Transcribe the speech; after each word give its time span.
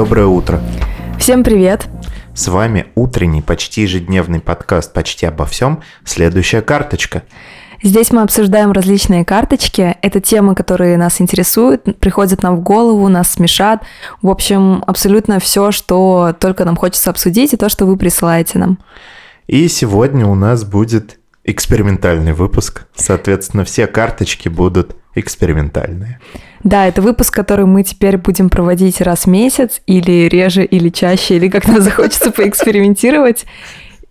Доброе 0.00 0.28
утро. 0.28 0.62
Всем 1.18 1.44
привет. 1.44 1.86
С 2.32 2.48
вами 2.48 2.86
утренний, 2.94 3.42
почти 3.42 3.82
ежедневный 3.82 4.40
подкаст 4.40 4.94
«Почти 4.94 5.26
обо 5.26 5.44
всем. 5.44 5.82
Следующая 6.06 6.62
карточка». 6.62 7.24
Здесь 7.82 8.10
мы 8.10 8.22
обсуждаем 8.22 8.72
различные 8.72 9.26
карточки. 9.26 9.96
Это 10.00 10.22
темы, 10.22 10.54
которые 10.54 10.96
нас 10.96 11.20
интересуют, 11.20 11.84
приходят 12.00 12.42
нам 12.42 12.56
в 12.56 12.62
голову, 12.62 13.06
нас 13.08 13.32
смешат. 13.32 13.82
В 14.22 14.30
общем, 14.30 14.82
абсолютно 14.86 15.38
все, 15.38 15.70
что 15.70 16.34
только 16.40 16.64
нам 16.64 16.76
хочется 16.76 17.10
обсудить, 17.10 17.52
и 17.52 17.58
то, 17.58 17.68
что 17.68 17.84
вы 17.84 17.98
присылаете 17.98 18.58
нам. 18.58 18.78
И 19.48 19.68
сегодня 19.68 20.24
у 20.26 20.34
нас 20.34 20.64
будет 20.64 21.18
экспериментальный 21.44 22.32
выпуск. 22.32 22.86
Соответственно, 22.94 23.66
все 23.66 23.86
карточки 23.86 24.48
будут 24.48 24.96
экспериментальные. 25.14 26.20
Да, 26.62 26.86
это 26.86 27.02
выпуск, 27.02 27.34
который 27.34 27.64
мы 27.64 27.82
теперь 27.82 28.16
будем 28.18 28.48
проводить 28.50 29.00
раз 29.00 29.24
в 29.24 29.26
месяц, 29.28 29.80
или 29.86 30.28
реже, 30.28 30.64
или 30.64 30.88
чаще, 30.90 31.36
или 31.36 31.48
как 31.48 31.66
нам 31.66 31.80
захочется 31.80 32.30
поэкспериментировать. 32.30 33.46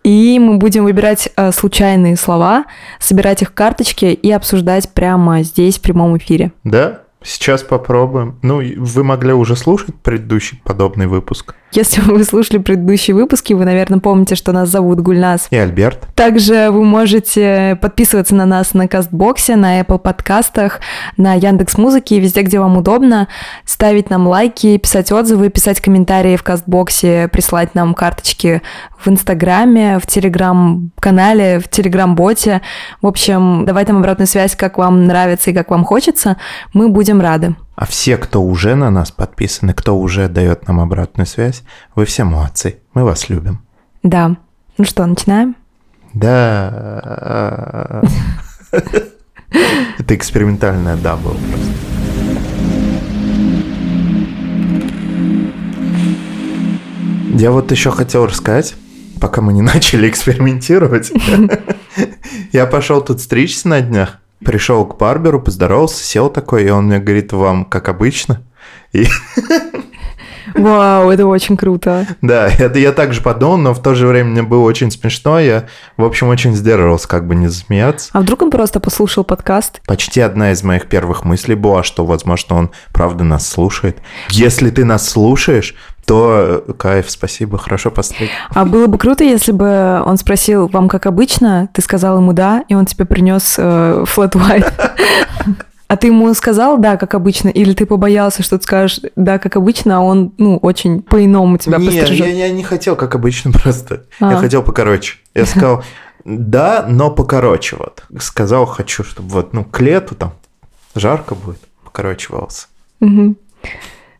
И 0.03 0.39
мы 0.39 0.57
будем 0.57 0.85
выбирать 0.85 1.29
э, 1.35 1.51
случайные 1.51 2.15
слова, 2.15 2.65
собирать 2.99 3.41
их 3.41 3.49
в 3.49 3.53
карточки 3.53 4.05
и 4.05 4.31
обсуждать 4.31 4.89
прямо 4.93 5.43
здесь, 5.43 5.77
в 5.77 5.81
прямом 5.81 6.17
эфире. 6.17 6.51
Да, 6.63 7.01
сейчас 7.21 7.63
попробуем. 7.63 8.39
Ну, 8.41 8.61
вы 8.77 9.03
могли 9.03 9.33
уже 9.33 9.55
слушать 9.55 9.95
предыдущий 10.01 10.61
подобный 10.63 11.07
выпуск. 11.07 11.53
Если 11.71 12.01
вы 12.11 12.23
слушали 12.23 12.57
предыдущие 12.57 13.15
выпуски, 13.15 13.53
вы, 13.53 13.65
наверное, 13.65 13.99
помните, 13.99 14.35
что 14.35 14.51
нас 14.51 14.69
зовут 14.69 14.99
Гульнас. 15.01 15.47
И 15.51 15.57
Альберт. 15.57 16.07
Также 16.15 16.69
вы 16.71 16.83
можете 16.83 17.77
подписываться 17.81 18.35
на 18.35 18.45
нас 18.45 18.73
на 18.73 18.87
Кастбоксе, 18.87 19.55
на 19.55 19.79
Apple 19.81 19.99
подкастах, 19.99 20.79
на 21.17 21.33
Яндекс 21.33 21.77
Музыке 21.77 22.19
везде, 22.19 22.41
где 22.41 22.59
вам 22.59 22.77
удобно, 22.77 23.27
ставить 23.65 24.09
нам 24.09 24.27
лайки, 24.27 24.77
писать 24.77 25.11
отзывы, 25.11 25.49
писать 25.49 25.81
комментарии 25.81 26.35
в 26.35 26.43
Кастбоксе, 26.43 27.27
присылать 27.27 27.75
нам 27.75 27.93
карточки 27.93 28.61
в 28.97 29.07
Инстаграме, 29.07 29.99
в 29.99 30.07
Телеграм-канале, 30.07 31.59
в 31.59 31.69
Телеграм-боте. 31.69 32.61
В 33.01 33.07
общем, 33.07 33.65
давать 33.65 33.87
нам 33.87 33.97
обратную 33.97 34.27
связь, 34.27 34.55
как 34.55 34.77
вам 34.77 35.05
нравится 35.05 35.51
и 35.51 35.53
как 35.53 35.69
вам 35.71 35.85
хочется. 35.85 36.37
Мы 36.73 36.89
будем 36.89 37.21
рады. 37.21 37.55
А 37.79 37.85
все, 37.85 38.17
кто 38.17 38.41
уже 38.43 38.75
на 38.75 38.89
нас 38.91 39.09
подписаны, 39.09 39.73
кто 39.73 39.97
уже 39.97 40.27
дает 40.27 40.67
нам 40.67 40.81
обратную 40.81 41.25
связь, 41.25 41.63
вы 41.95 42.03
все 42.03 42.25
молодцы. 42.25 42.79
Мы 42.93 43.05
вас 43.05 43.29
любим. 43.29 43.61
Да. 44.03 44.35
Ну 44.77 44.83
что, 44.83 45.05
начинаем? 45.05 45.55
Да. 46.13 48.03
Это 49.97 50.13
экспериментальное 50.13 50.97
«да» 50.97 51.15
было 51.15 51.35
просто. 51.35 51.73
Я 57.33 57.51
вот 57.51 57.71
еще 57.71 57.91
хотел 57.91 58.25
рассказать, 58.25 58.75
пока 59.21 59.39
мы 59.39 59.53
не 59.53 59.61
начали 59.73 60.09
экспериментировать. 60.09 61.13
Я 62.51 62.65
пошел 62.65 62.99
тут 62.99 63.21
стричься 63.21 63.69
на 63.69 63.79
днях. 63.79 64.19
Пришел 64.49 64.83
к 64.83 64.97
барберу, 64.97 65.39
поздоровался, 65.39 66.03
сел 66.03 66.27
такой, 66.27 66.63
и 66.63 66.69
он 66.71 66.87
мне 66.87 66.97
говорит, 66.97 67.33
вам 67.33 67.65
как 67.65 67.87
обычно. 67.87 68.41
И... 68.93 69.05
Вау, 70.55 71.11
это 71.11 71.27
очень 71.27 71.55
круто. 71.55 72.07
Да, 72.23 72.47
это 72.47 72.79
я 72.79 72.91
также 72.91 73.21
подумал, 73.21 73.57
но 73.57 73.75
в 73.75 73.79
то 73.83 73.93
же 73.93 74.07
время 74.07 74.31
мне 74.31 74.41
было 74.41 74.63
очень 74.63 74.89
смешно. 74.89 75.39
Я, 75.39 75.67
в 75.97 76.03
общем, 76.03 76.29
очень 76.29 76.55
сдерживался, 76.55 77.07
как 77.07 77.27
бы 77.27 77.35
не 77.35 77.47
засмеяться. 77.47 78.09
А 78.11 78.21
вдруг 78.21 78.41
он 78.41 78.49
просто 78.49 78.79
послушал 78.79 79.23
подкаст? 79.23 79.81
Почти 79.85 80.19
одна 80.19 80.51
из 80.51 80.63
моих 80.63 80.87
первых 80.87 81.25
мыслей 81.25 81.53
была, 81.53 81.83
что, 81.83 82.03
возможно, 82.03 82.55
он 82.55 82.71
правда 82.91 83.23
нас 83.23 83.47
слушает. 83.47 83.99
Если 84.31 84.71
ты 84.71 84.83
нас 84.83 85.07
слушаешь, 85.07 85.75
то 86.09 86.63
э, 86.67 86.73
кайф, 86.73 87.11
спасибо, 87.11 87.59
хорошо 87.59 87.91
посмотреть. 87.91 88.31
А 88.49 88.65
было 88.65 88.87
бы 88.87 88.97
круто, 88.97 89.23
если 89.23 89.51
бы 89.51 90.01
он 90.03 90.17
спросил, 90.17 90.67
вам 90.67 90.89
как 90.89 91.05
обычно, 91.05 91.69
ты 91.71 91.83
сказал 91.83 92.17
ему 92.17 92.33
да, 92.33 92.63
и 92.67 92.73
он 92.73 92.87
тебе 92.87 93.05
принес 93.05 93.57
э, 93.59 94.05
flat 94.07 94.31
white. 94.31 94.73
А 95.87 95.97
ты 95.97 96.07
ему 96.07 96.31
сказал 96.33 96.77
«да, 96.77 96.97
как 96.97 97.15
обычно», 97.15 97.49
или 97.49 97.73
ты 97.73 97.87
побоялся, 97.87 98.43
что 98.43 98.57
ты 98.57 98.63
скажешь 98.63 99.01
«да, 99.15 99.39
как 99.39 99.55
обычно», 99.55 99.97
а 99.97 100.01
он, 100.01 100.33
ну, 100.37 100.57
очень 100.57 101.01
по-иному 101.01 101.57
тебя 101.57 101.77
Нет, 101.77 101.95
пострижет? 101.95 102.27
я, 102.27 102.47
я 102.47 102.49
не 102.51 102.63
хотел 102.63 102.95
как 102.95 103.13
обычно 103.15 103.51
просто. 103.63 104.05
А. 104.19 104.31
Я 104.31 104.37
хотел 104.37 104.63
покороче. 104.63 105.17
Я 105.35 105.45
сказал 105.45 105.83
«да, 106.25 106.85
но 106.87 107.11
покороче 107.11 107.75
вот». 107.75 108.03
Сказал 108.19 108.65
«хочу, 108.65 109.03
чтобы 109.03 109.29
вот, 109.29 109.53
ну, 109.53 109.63
к 109.63 109.79
лету 109.79 110.15
там 110.15 110.33
жарко 110.95 111.33
будет». 111.35 111.59
Покороче 111.83 112.27
волосы. 112.29 112.67
Угу. 112.99 113.35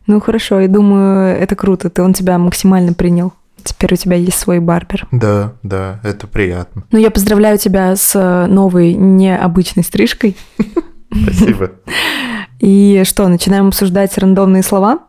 Ну, 0.06 0.20
хорошо, 0.20 0.60
я 0.60 0.68
думаю, 0.68 1.36
это 1.36 1.54
круто. 1.54 1.90
Ты 1.90 2.02
он 2.02 2.12
тебя 2.12 2.38
максимально 2.38 2.92
принял. 2.92 3.32
Теперь 3.62 3.92
у 3.94 3.96
тебя 3.96 4.16
есть 4.16 4.38
свой 4.38 4.58
барбер. 4.58 5.06
Да, 5.12 5.52
да, 5.62 6.00
это 6.02 6.26
приятно. 6.26 6.84
Ну, 6.90 6.98
я 6.98 7.10
поздравляю 7.10 7.58
тебя 7.58 7.94
с 7.94 8.46
новой 8.48 8.94
необычной 8.94 9.84
стрижкой. 9.84 10.36
Спасибо. 11.12 11.72
И 12.60 13.02
что, 13.04 13.28
начинаем 13.28 13.68
обсуждать 13.68 14.16
рандомные 14.18 14.62
слова? 14.62 15.00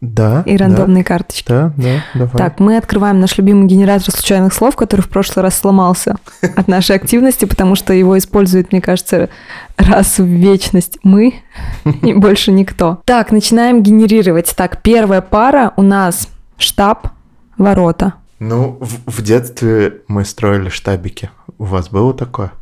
Да. 0.00 0.42
И 0.46 0.56
рандомные 0.56 1.02
да, 1.02 1.08
карточки. 1.08 1.48
Да, 1.48 1.72
да, 1.76 2.04
давай. 2.14 2.36
Так, 2.36 2.60
мы 2.60 2.76
открываем 2.76 3.18
наш 3.18 3.36
любимый 3.36 3.66
генератор 3.66 4.12
случайных 4.12 4.52
слов, 4.52 4.76
который 4.76 5.00
в 5.00 5.08
прошлый 5.08 5.42
раз 5.42 5.58
сломался 5.58 6.16
от 6.40 6.68
нашей 6.68 6.94
активности, 6.94 7.46
потому 7.46 7.74
что 7.74 7.92
его 7.92 8.16
используют, 8.16 8.70
мне 8.70 8.80
кажется, 8.80 9.28
раз 9.76 10.18
в 10.18 10.24
вечность 10.24 10.98
мы 11.02 11.34
и 12.02 12.14
больше 12.14 12.52
никто. 12.52 13.02
Так, 13.06 13.32
начинаем 13.32 13.82
генерировать. 13.82 14.54
Так, 14.56 14.82
первая 14.82 15.20
пара 15.20 15.72
у 15.76 15.82
нас 15.82 16.28
штаб, 16.58 17.08
ворота. 17.56 18.14
Ну, 18.38 18.78
в, 18.80 19.10
в 19.10 19.22
детстве 19.22 20.02
мы 20.06 20.24
строили 20.24 20.68
штабики. 20.68 21.30
У 21.58 21.64
вас 21.64 21.88
было 21.88 22.14
такое? 22.14 22.52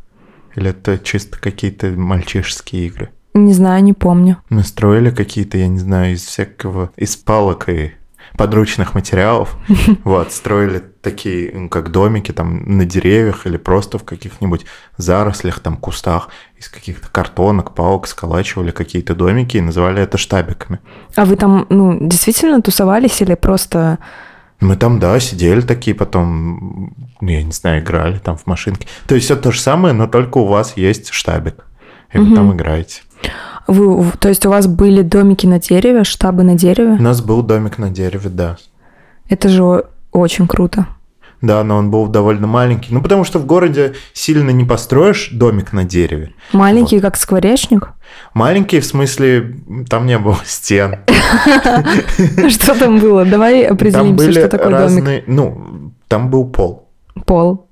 Или 0.55 0.71
это 0.71 0.97
чисто 0.97 1.39
какие-то 1.39 1.87
мальчишеские 1.91 2.87
игры? 2.87 3.09
Не 3.37 3.53
знаю, 3.53 3.83
не 3.83 3.93
помню. 3.93 4.37
Мы 4.49 4.63
строили 4.63 5.11
какие-то, 5.11 5.57
я 5.57 5.67
не 5.67 5.79
знаю, 5.79 6.13
из 6.13 6.25
всякого, 6.25 6.91
из 6.95 7.15
палок 7.15 7.69
и 7.69 7.93
подручных 8.37 8.95
материалов. 8.95 9.57
Вот, 10.03 10.31
строили 10.31 10.81
такие, 11.01 11.51
ну, 11.53 11.69
как 11.69 11.91
домики 11.91 12.31
там 12.31 12.77
на 12.77 12.85
деревьях 12.85 13.45
или 13.45 13.57
просто 13.57 13.97
в 13.97 14.03
каких-нибудь 14.03 14.65
зарослях, 14.97 15.59
там, 15.59 15.77
кустах. 15.77 16.29
Из 16.57 16.69
каких-то 16.69 17.07
картонок, 17.11 17.73
палок 17.75 18.07
сколачивали 18.07 18.71
какие-то 18.71 19.15
домики 19.15 19.57
и 19.57 19.61
называли 19.61 20.01
это 20.01 20.17
штабиками. 20.17 20.79
А 21.15 21.25
вы 21.25 21.35
там, 21.35 21.67
ну, 21.69 21.97
действительно 21.99 22.61
тусовались 22.61 23.21
или 23.21 23.35
просто 23.35 23.99
мы 24.59 24.75
там, 24.75 24.99
да, 24.99 25.19
сидели 25.19 25.61
такие, 25.61 25.95
потом, 25.95 26.91
ну, 27.21 27.29
я 27.29 27.43
не 27.43 27.51
знаю, 27.51 27.83
играли 27.83 28.17
там 28.17 28.37
в 28.37 28.47
машинки. 28.47 28.87
То 29.07 29.13
есть 29.13 29.25
все 29.25 29.35
то 29.35 29.51
же 29.51 29.59
самое, 29.59 29.93
но 29.93 30.07
только 30.07 30.39
у 30.39 30.47
вас 30.47 30.75
есть 30.77 31.13
штабик, 31.13 31.65
и 32.11 32.17
угу. 32.17 32.29
вы 32.29 32.35
там 32.35 32.55
играете. 32.55 33.01
Вы, 33.67 34.11
то 34.19 34.29
есть 34.29 34.45
у 34.45 34.49
вас 34.49 34.67
были 34.67 35.01
домики 35.01 35.45
на 35.45 35.59
дереве, 35.59 36.03
штабы 36.03 36.43
на 36.43 36.55
дереве? 36.55 36.93
У 36.93 37.01
нас 37.01 37.21
был 37.21 37.41
домик 37.41 37.77
на 37.77 37.89
дереве, 37.89 38.29
да. 38.29 38.57
Это 39.29 39.49
же 39.49 39.85
очень 40.11 40.47
круто. 40.47 40.87
Да, 41.41 41.63
но 41.63 41.77
он 41.77 41.91
был 41.91 42.07
довольно 42.07 42.47
маленький. 42.47 42.93
Ну, 42.93 43.01
потому 43.01 43.23
что 43.23 43.37
в 43.37 43.45
городе 43.45 43.93
сильно 44.13 44.49
не 44.49 44.63
построишь 44.63 45.29
домик 45.31 45.71
на 45.71 45.83
дереве. 45.83 46.33
Маленький, 46.51 46.95
вот. 46.95 47.03
как 47.03 47.17
скворечник? 47.17 47.89
Маленький, 48.33 48.79
в 48.79 48.85
смысле, 48.85 49.55
там 49.87 50.07
не 50.07 50.17
было 50.17 50.39
стен. 50.45 50.97
Что 52.49 52.73
там 52.79 52.99
было? 52.99 53.23
Давай 53.25 53.65
определимся, 53.65 54.31
что 54.31 54.47
такое 54.49 54.87
домик. 54.87 55.23
Ну, 55.27 55.93
там 56.07 56.29
был 56.29 56.45
пол. 56.45 56.89
Пол. 57.25 57.66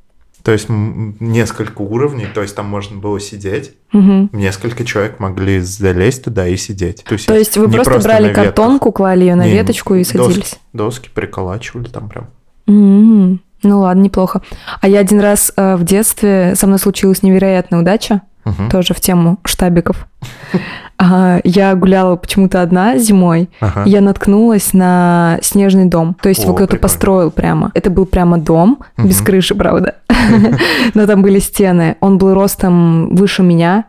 То 0.45 0.51
есть 0.51 0.67
несколько 0.69 1.81
уровней, 1.81 2.27
то 2.31 2.43
есть 2.43 2.55
там 2.55 2.67
можно 2.67 2.97
было 2.99 3.19
сидеть. 3.19 3.71
Угу. 3.93 4.29
Несколько 4.31 4.85
человек 4.85 5.19
могли 5.19 5.59
залезть 5.59 6.23
туда 6.23 6.47
и 6.47 6.55
сидеть. 6.55 7.03
То 7.03 7.13
есть, 7.13 7.25
то 7.25 7.35
есть 7.35 7.57
вы 7.57 7.67
просто, 7.67 7.91
просто 7.93 8.07
брали 8.07 8.31
картонку, 8.31 8.91
клали 8.91 9.21
ее 9.21 9.33
на 9.33 9.47
не, 9.47 9.53
веточку 9.53 9.95
и 9.95 10.03
садились? 10.03 10.35
Доски, 10.35 10.57
доски 10.71 11.09
приколачивали 11.11 11.87
там 11.87 12.09
прям. 12.09 12.27
Mm-hmm. 12.67 13.39
Ну 13.63 13.79
ладно, 13.79 14.01
неплохо. 14.03 14.43
А 14.81 14.87
я 14.87 14.99
один 14.99 15.19
раз 15.19 15.51
э, 15.57 15.75
в 15.77 15.83
детстве, 15.83 16.53
со 16.53 16.67
мной 16.67 16.77
случилась 16.77 17.23
невероятная 17.23 17.79
удача, 17.79 18.21
угу. 18.45 18.69
тоже 18.69 18.93
в 18.93 19.01
тему 19.01 19.39
штабиков. 19.43 20.07
А, 20.97 21.39
я 21.43 21.75
гуляла 21.75 22.15
почему-то 22.15 22.61
одна 22.61 22.97
зимой, 22.97 23.49
ага. 23.59 23.83
и 23.85 23.89
я 23.89 24.01
наткнулась 24.01 24.73
на 24.73 25.39
снежный 25.41 25.85
дом. 25.85 26.15
То 26.21 26.29
есть 26.29 26.43
его 26.43 26.53
кто-то 26.53 26.77
построил 26.77 27.31
прямо. 27.31 27.71
Это 27.73 27.89
был 27.89 28.05
прямо 28.05 28.37
дом, 28.37 28.79
угу. 28.97 29.07
без 29.07 29.21
крыши, 29.21 29.55
правда. 29.55 29.95
Но 30.93 31.05
там 31.05 31.21
были 31.21 31.39
стены. 31.39 31.97
Он 31.99 32.17
был 32.17 32.33
ростом 32.33 33.15
выше 33.15 33.43
меня. 33.43 33.85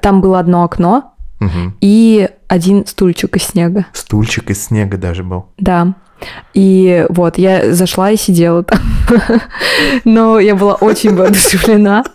Там 0.00 0.20
было 0.20 0.38
одно 0.38 0.64
окно. 0.64 1.14
И 1.80 2.28
один 2.48 2.86
стульчик 2.86 3.36
из 3.36 3.42
снега. 3.42 3.86
Стульчик 3.92 4.50
из 4.50 4.64
снега 4.64 4.96
даже 4.96 5.22
был. 5.22 5.46
Да. 5.58 5.94
И 6.52 7.06
вот, 7.10 7.38
я 7.38 7.72
зашла 7.72 8.10
и 8.10 8.16
сидела 8.16 8.64
там. 8.64 8.80
Но 10.04 10.40
я 10.40 10.56
была 10.56 10.74
очень 10.74 11.14
воодушевлена. 11.14 12.04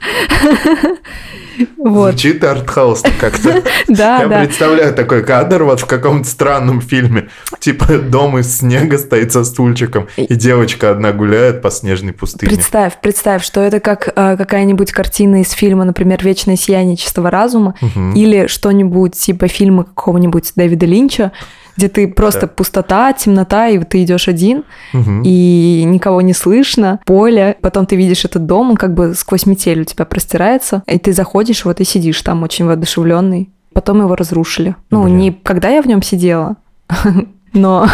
Вот. 1.78 2.12
Звучит 2.12 2.44
артхаус 2.44 3.04
как-то. 3.20 3.64
Да, 3.88 4.22
Я 4.22 4.28
да. 4.28 4.40
представляю 4.44 4.94
такой 4.94 5.24
кадр 5.24 5.64
вот 5.64 5.80
в 5.82 5.86
каком-то 5.86 6.28
странном 6.28 6.82
фильме. 6.82 7.30
Типа 7.60 7.98
дом 8.00 8.40
из 8.40 8.58
снега 8.58 8.98
стоит 8.98 9.32
со 9.32 9.44
стульчиком, 9.44 10.08
и 10.18 10.34
девочка 10.36 10.92
одна 10.92 11.12
гуляет 11.12 11.62
по 11.62 11.70
снежной 11.70 12.14
пустыне. 12.14 12.50
Представь, 12.56 12.94
представь, 13.02 13.44
что 13.44 13.62
это 13.62 13.80
как 13.80 14.08
э, 14.08 14.38
какая-нибудь 14.38 14.92
картина 14.92 15.42
из 15.42 15.52
фильма, 15.52 15.84
например, 15.84 16.24
«Вечное 16.24 16.56
сияние 16.56 16.96
чистого 16.98 17.30
разума» 17.30 17.76
или 18.16 18.48
что-нибудь 18.48 19.14
типа 19.16 19.48
фильма 19.48 19.84
какого-нибудь 19.84 20.54
Дэвида 20.56 20.86
Линча, 20.86 21.32
где 21.78 21.90
ты 21.90 22.08
просто 22.08 22.42
Да. 22.42 22.48
пустота, 22.48 23.14
темнота, 23.14 23.68
и 23.68 23.80
ты 23.84 24.04
идешь 24.04 24.28
один, 24.28 24.64
Мгм. 24.94 25.22
и 25.26 25.84
никого 25.86 26.22
не 26.22 26.34
слышно, 26.34 27.00
поле. 27.06 27.58
Потом 27.62 27.86
ты 27.86 27.96
видишь 27.96 28.26
этот 28.26 28.46
дом, 28.46 28.72
он 28.72 28.76
как 28.78 28.94
бы 28.94 29.14
сквозь 29.16 29.46
метель 29.46 29.82
у 29.82 29.86
тебя 29.86 30.06
простирается, 30.06 30.84
и 30.88 30.98
ты 31.00 31.14
заходишь, 31.14 31.66
вот 31.66 31.80
и 31.80 31.84
сидишь 31.84 32.22
там 32.22 32.44
очень 32.44 32.66
воодушевленный. 32.66 33.50
Потом 33.74 34.02
его 34.02 34.16
разрушили. 34.16 34.76
Ну, 34.92 35.04
Блин. 35.04 35.18
не 35.18 35.32
когда 35.32 35.70
я 35.70 35.82
в 35.82 35.88
нем 35.88 36.02
сидела, 36.04 36.58
но... 37.54 37.88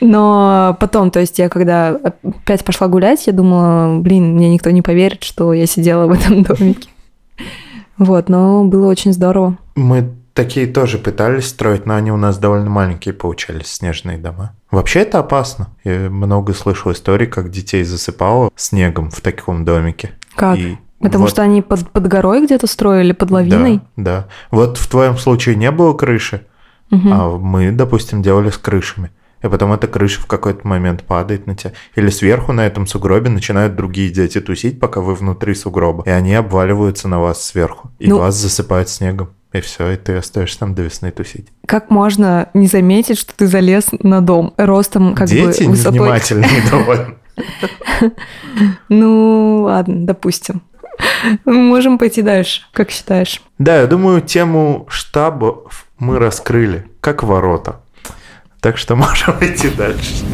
Но 0.00 0.76
потом, 0.80 1.10
то 1.10 1.20
есть 1.20 1.38
я 1.38 1.48
когда 1.48 1.88
опять 1.88 2.64
пошла 2.64 2.88
гулять, 2.88 3.26
я 3.26 3.32
думала, 3.32 3.98
блин, 4.00 4.34
мне 4.34 4.48
никто 4.52 4.70
не 4.70 4.82
поверит, 4.82 5.22
что 5.24 5.52
я 5.52 5.66
сидела 5.66 6.06
в 6.06 6.12
этом 6.12 6.42
домике. 6.44 6.88
Вот, 7.98 8.28
но 8.28 8.64
было 8.64 8.86
очень 8.88 9.12
здорово. 9.12 9.58
Мы 9.76 10.10
такие 10.42 10.66
тоже 10.66 10.96
пытались 10.98 11.48
строить, 11.48 11.84
но 11.84 11.94
они 11.96 12.10
у 12.10 12.16
нас 12.16 12.38
довольно 12.38 12.70
маленькие 12.70 13.12
получались, 13.12 13.66
снежные 13.66 14.16
дома. 14.16 14.52
Вообще 14.70 15.00
это 15.00 15.18
опасно. 15.18 15.68
Я 15.84 16.08
много 16.08 16.54
слышал 16.54 16.92
историй, 16.92 17.26
как 17.26 17.50
детей 17.50 17.84
засыпало 17.84 18.50
снегом 18.56 19.10
в 19.10 19.20
таком 19.20 19.64
домике. 19.66 20.12
Как? 20.36 20.56
И 20.58 20.78
Потому 20.98 21.24
вот- 21.24 21.30
что 21.30 21.42
они 21.42 21.60
под, 21.60 21.90
под 21.90 22.06
горой 22.08 22.44
где-то 22.46 22.66
строили, 22.66 23.12
под 23.12 23.30
лавиной. 23.30 23.80
Да, 23.96 24.02
да. 24.22 24.26
Вот 24.50 24.78
в 24.78 24.88
твоем 24.88 25.18
случае 25.18 25.56
не 25.56 25.70
было 25.70 25.92
крыши, 25.92 26.46
Мгм. 26.90 27.12
а 27.12 27.36
мы, 27.38 27.70
допустим, 27.72 28.22
делали 28.22 28.48
с 28.50 28.56
крышами. 28.56 29.10
И 29.42 29.48
потом 29.48 29.72
эта 29.72 29.86
крыша 29.88 30.20
в 30.20 30.26
какой-то 30.26 30.66
момент 30.68 31.02
падает 31.04 31.46
на 31.46 31.54
тебя. 31.54 31.72
Или 31.94 32.10
сверху 32.10 32.52
на 32.52 32.66
этом 32.66 32.86
сугробе 32.86 33.30
начинают 33.30 33.74
другие 33.74 34.10
дети 34.10 34.40
тусить, 34.40 34.78
пока 34.78 35.00
вы 35.00 35.14
внутри 35.14 35.54
сугроба. 35.54 36.02
И 36.06 36.10
они 36.10 36.34
обваливаются 36.34 37.08
на 37.08 37.20
вас 37.20 37.42
сверху. 37.44 37.90
И 37.98 38.08
Ну- 38.08 38.18
вас 38.18 38.34
засыпают 38.34 38.88
снегом. 38.88 39.30
И 39.52 39.60
все, 39.60 39.90
и 39.90 39.96
ты 39.96 40.14
остаешься 40.16 40.60
там 40.60 40.74
до 40.74 40.82
весны 40.82 41.10
тусить. 41.10 41.48
Как 41.66 41.90
можно 41.90 42.48
не 42.54 42.66
заметить, 42.68 43.18
что 43.18 43.34
ты 43.34 43.46
залез 43.48 43.86
на 44.00 44.20
дом 44.20 44.54
ростом 44.56 45.14
как 45.16 45.26
Дети 45.28 45.64
бы 45.64 45.70
высотой? 45.70 45.98
невнимательные 45.98 46.50
довольно. 46.70 47.14
Ну, 48.88 49.62
ладно, 49.62 50.06
допустим. 50.06 50.62
Мы 51.44 51.54
можем 51.54 51.98
пойти 51.98 52.22
дальше, 52.22 52.62
как 52.72 52.90
считаешь? 52.90 53.40
Да, 53.58 53.80
я 53.80 53.86
думаю, 53.86 54.20
тему 54.20 54.86
штабов 54.90 55.86
мы 55.98 56.18
раскрыли, 56.18 56.86
как 57.00 57.22
ворота. 57.22 57.80
Так 58.60 58.76
что 58.76 58.94
можем 58.96 59.34
идти 59.40 59.70
дальше. 59.70 60.24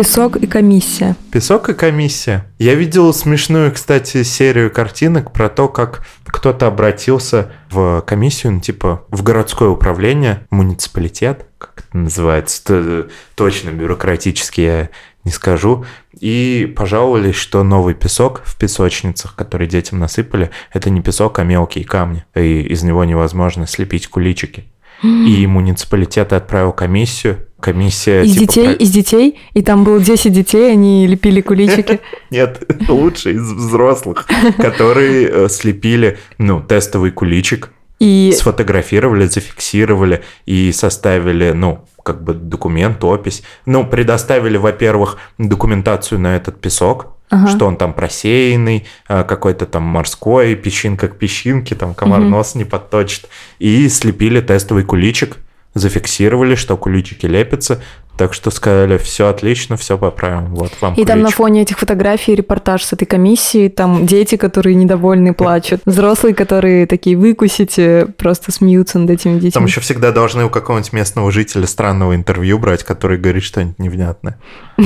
Песок 0.00 0.36
и 0.36 0.46
комиссия. 0.46 1.14
Песок 1.30 1.68
и 1.68 1.74
комиссия. 1.74 2.46
Я 2.58 2.74
видел 2.74 3.12
смешную, 3.12 3.70
кстати, 3.70 4.22
серию 4.22 4.70
картинок 4.70 5.30
про 5.30 5.50
то, 5.50 5.68
как 5.68 6.06
кто-то 6.24 6.66
обратился 6.66 7.52
в 7.68 8.00
комиссию, 8.06 8.54
ну, 8.54 8.60
типа 8.60 9.04
в 9.10 9.22
городское 9.22 9.68
управление, 9.68 10.46
муниципалитет, 10.48 11.44
как 11.58 11.84
это 11.86 11.98
называется, 11.98 12.64
т- 12.64 13.08
точно 13.34 13.72
бюрократически 13.72 14.62
я 14.62 14.88
не 15.24 15.32
скажу, 15.32 15.84
и 16.18 16.72
пожаловались, 16.74 17.36
что 17.36 17.62
новый 17.62 17.92
песок 17.92 18.40
в 18.42 18.56
песочницах, 18.56 19.34
который 19.34 19.66
детям 19.66 19.98
насыпали, 19.98 20.50
это 20.72 20.88
не 20.88 21.02
песок, 21.02 21.38
а 21.40 21.44
мелкие 21.44 21.84
камни, 21.84 22.24
и 22.34 22.62
из 22.62 22.82
него 22.82 23.04
невозможно 23.04 23.66
слепить 23.66 24.06
куличики. 24.06 24.64
И 25.02 25.46
муниципалитет 25.46 26.32
отправил 26.32 26.72
комиссию. 26.72 27.46
Комиссия 27.60 28.22
Из 28.22 28.32
типа 28.34 28.40
детей, 28.40 28.64
про- 28.64 28.72
из 28.74 28.90
детей, 28.90 29.38
и 29.54 29.62
там 29.62 29.84
было 29.84 30.00
10 30.00 30.32
детей, 30.32 30.72
они 30.72 31.06
лепили 31.06 31.40
куличики. 31.40 32.00
Нет, 32.30 32.62
лучше 32.88 33.32
из 33.32 33.52
взрослых, 33.52 34.26
которые 34.58 35.28
э, 35.28 35.48
слепили, 35.48 36.18
ну, 36.38 36.60
тестовый 36.60 37.10
куличик, 37.10 37.70
И 38.00 38.32
сфотографировали, 38.36 39.26
зафиксировали 39.26 40.22
и 40.46 40.72
составили, 40.72 41.52
ну, 41.52 41.84
как 42.02 42.24
бы 42.24 42.32
документ, 42.34 43.04
опись. 43.04 43.42
Ну, 43.66 43.84
предоставили, 43.86 44.56
во-первых, 44.56 45.18
документацию 45.38 46.18
на 46.18 46.36
этот 46.36 46.60
песок, 46.60 47.08
Ага. 47.28 47.46
что 47.48 47.66
он 47.66 47.76
там 47.76 47.92
просеянный, 47.92 48.86
а, 49.06 49.22
какой-то 49.22 49.66
там 49.66 49.82
морской, 49.82 50.54
песчинка 50.56 51.08
к 51.08 51.16
песчинке, 51.18 51.74
там 51.76 51.94
комар 51.94 52.20
Мгм. 52.20 52.30
нос 52.30 52.54
не 52.56 52.64
подточит. 52.64 53.28
И 53.60 53.88
слепили 53.88 54.40
тестовый 54.40 54.82
куличик, 54.84 55.36
зафиксировали, 55.74 56.54
что 56.54 56.76
куличики 56.76 57.26
лепятся, 57.26 57.80
так 58.16 58.34
что 58.34 58.50
сказали, 58.50 58.98
все 58.98 59.28
отлично, 59.28 59.76
все 59.76 59.96
поправим, 59.96 60.54
вот 60.54 60.72
вам 60.80 60.92
И 60.94 61.04
там 61.04 61.20
на 61.20 61.24
куличик». 61.24 61.36
фоне 61.36 61.62
этих 61.62 61.78
фотографий 61.78 62.34
репортаж 62.34 62.82
с 62.82 62.92
этой 62.92 63.06
комиссии, 63.06 63.68
там 63.68 64.06
дети, 64.06 64.36
которые 64.36 64.74
недовольны, 64.74 65.32
плачут, 65.32 65.80
взрослые, 65.86 66.34
которые 66.34 66.86
такие 66.86 67.16
выкусите, 67.16 68.08
просто 68.18 68.52
смеются 68.52 68.98
над 68.98 69.10
этими 69.10 69.34
детьми. 69.34 69.52
Там 69.52 69.64
еще 69.64 69.80
всегда 69.80 70.12
должны 70.12 70.44
у 70.44 70.50
какого-нибудь 70.50 70.92
местного 70.92 71.30
жителя 71.32 71.66
странного 71.66 72.14
интервью 72.14 72.58
брать, 72.58 72.84
который 72.84 73.16
говорит 73.16 73.42
что-нибудь 73.42 73.78
невнятное. 73.78 74.38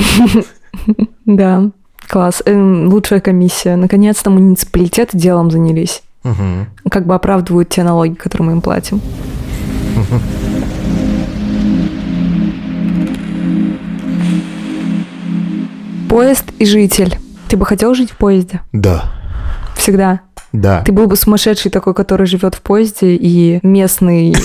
Да, 1.25 1.71
класс. 2.07 2.43
Эм, 2.45 2.89
лучшая 2.89 3.19
комиссия. 3.19 3.77
Наконец-то 3.77 4.29
муниципалитеты 4.29 5.17
делом 5.17 5.49
занялись. 5.49 6.03
Как 6.91 7.07
бы 7.07 7.15
оправдывают 7.15 7.69
те 7.69 7.81
налоги, 7.83 8.13
которые 8.13 8.47
мы 8.47 8.51
им 8.53 8.61
платим. 8.61 9.01
Поезд 16.09 16.45
и 16.59 16.65
житель. 16.65 17.17
Ты 17.47 17.57
бы 17.57 17.65
хотел 17.65 17.93
жить 17.93 18.11
в 18.11 18.17
поезде? 18.17 18.61
Да, 18.71 19.11
Всегда. 19.75 20.21
да. 20.51 20.81
Ты 20.83 20.91
был 20.91 21.07
бы 21.07 21.15
сумасшедший 21.15 21.69
такой, 21.69 21.93
который 21.93 22.25
живет 22.25 22.55
в 22.55 22.61
поезде, 22.61 23.13
и 23.15 23.59
местный 23.61 24.35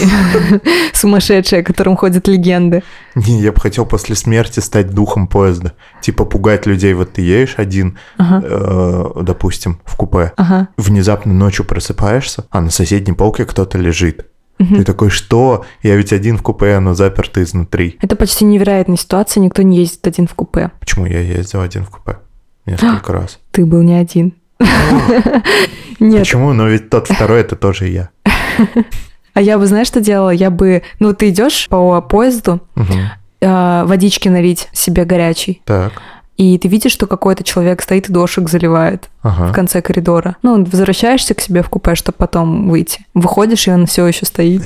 сумасшедший, 0.92 1.60
о 1.60 1.62
котором 1.62 1.96
ходят 1.96 2.26
легенды. 2.28 2.82
Не, 3.14 3.40
я 3.40 3.52
бы 3.52 3.60
хотел 3.60 3.86
после 3.86 4.16
смерти 4.16 4.60
стать 4.60 4.90
духом 4.90 5.28
поезда. 5.28 5.72
Типа 6.02 6.24
пугать 6.24 6.66
людей. 6.66 6.92
Вот 6.94 7.12
ты 7.12 7.22
едешь 7.22 7.54
один, 7.56 7.96
Ага. 8.18 8.42
э, 8.44 9.22
допустим, 9.22 9.80
в 9.84 9.96
купе. 9.96 10.32
Ага. 10.36 10.68
Внезапно 10.76 11.32
ночью 11.32 11.64
просыпаешься, 11.64 12.44
а 12.50 12.60
на 12.60 12.70
соседней 12.70 13.14
полке 13.14 13.44
кто-то 13.46 13.78
лежит. 13.78 14.26
Мгм. 14.60 14.76
Ты 14.76 14.84
такой, 14.84 15.08
что? 15.08 15.64
Я 15.82 15.96
ведь 15.96 16.12
один 16.12 16.36
в 16.36 16.42
купе, 16.42 16.74
оно 16.74 16.92
заперто 16.92 17.42
изнутри. 17.42 17.96
Это 18.02 18.14
почти 18.14 18.44
невероятная 18.44 18.98
ситуация, 18.98 19.40
никто 19.40 19.62
не 19.62 19.78
ездит 19.78 20.06
один 20.06 20.26
в 20.28 20.34
купе. 20.34 20.70
Почему 20.78 21.06
я 21.06 21.20
ездил 21.20 21.62
один 21.62 21.84
в 21.84 21.90
купе? 21.90 22.18
Несколько 22.66 23.12
раз. 23.14 23.38
Ты 23.52 23.64
был 23.64 23.80
не 23.80 23.94
один. 23.94 24.34
Нет, 25.98 26.20
Почему? 26.20 26.52
Но 26.52 26.68
ведь 26.68 26.90
тот 26.90 27.08
второй 27.08 27.40
это 27.40 27.56
тоже 27.56 27.88
я. 27.88 28.10
а 29.34 29.40
я 29.40 29.58
бы, 29.58 29.66
знаешь, 29.66 29.86
что 29.86 30.02
делала? 30.02 30.28
Я 30.30 30.50
бы, 30.50 30.82
ну, 30.98 31.14
ты 31.14 31.30
идешь 31.30 31.66
по 31.70 32.02
поезду, 32.02 32.60
э, 33.40 33.84
водички 33.86 34.28
налить 34.28 34.68
себе 34.72 35.06
горячей, 35.06 35.62
Так. 35.64 36.02
И 36.40 36.56
ты 36.56 36.68
видишь, 36.68 36.92
что 36.92 37.06
какой-то 37.06 37.44
человек 37.44 37.82
стоит 37.82 38.08
и 38.08 38.12
дошек 38.12 38.48
заливает 38.48 39.10
в 39.22 39.28
Ага. 39.28 39.52
конце 39.52 39.82
коридора. 39.82 40.36
Ну, 40.42 40.64
возвращаешься 40.64 41.34
к 41.34 41.40
себе 41.42 41.62
в 41.62 41.68
купе, 41.68 41.94
чтобы 41.94 42.16
потом 42.16 42.70
выйти. 42.70 43.04
Выходишь, 43.12 43.68
и 43.68 43.70
он 43.70 43.84
все 43.84 44.06
еще 44.06 44.24
стоит. 44.24 44.62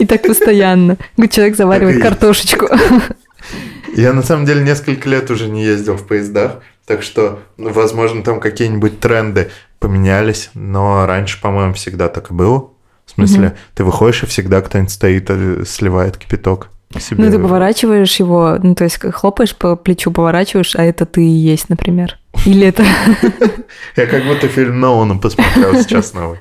И 0.00 0.06
так 0.06 0.22
постоянно. 0.22 0.96
Человек 1.30 1.56
заваривает 1.56 2.02
картошечку. 2.02 2.66
Я 3.94 4.12
на 4.12 4.24
самом 4.24 4.44
деле 4.44 4.64
несколько 4.64 5.08
лет 5.08 5.30
уже 5.30 5.48
не 5.48 5.62
ездил 5.64 5.94
в 5.96 6.04
поездах, 6.04 6.56
так 6.84 7.04
что, 7.04 7.38
возможно, 7.58 8.24
там 8.24 8.40
какие-нибудь 8.40 8.98
тренды 8.98 9.50
поменялись, 9.78 10.50
но 10.54 11.06
раньше, 11.06 11.40
по-моему, 11.40 11.74
всегда 11.74 12.08
так 12.08 12.32
и 12.32 12.34
было. 12.34 12.70
В 13.06 13.12
смысле, 13.12 13.56
ты 13.76 13.84
выходишь, 13.84 14.24
и 14.24 14.26
всегда 14.26 14.60
кто-нибудь 14.62 14.90
стоит, 14.92 15.26
э, 15.30 15.62
сливает 15.64 16.16
кипяток. 16.16 16.70
Себе. 16.98 17.24
Ну, 17.24 17.30
ты 17.30 17.38
поворачиваешь 17.38 18.16
его, 18.16 18.58
ну, 18.60 18.74
то 18.74 18.84
есть 18.84 18.98
хлопаешь 18.98 19.54
по 19.54 19.76
плечу, 19.76 20.10
поворачиваешь, 20.10 20.74
а 20.74 20.82
это 20.82 21.06
ты 21.06 21.22
и 21.22 21.28
есть, 21.28 21.68
например. 21.68 22.18
Или 22.46 22.66
это... 22.66 22.84
Я 23.96 24.06
как 24.06 24.24
будто 24.24 24.48
фильм 24.48 24.80
Нолана 24.80 25.18
посмотрел 25.18 25.74
сейчас 25.76 26.12
новый. 26.14 26.40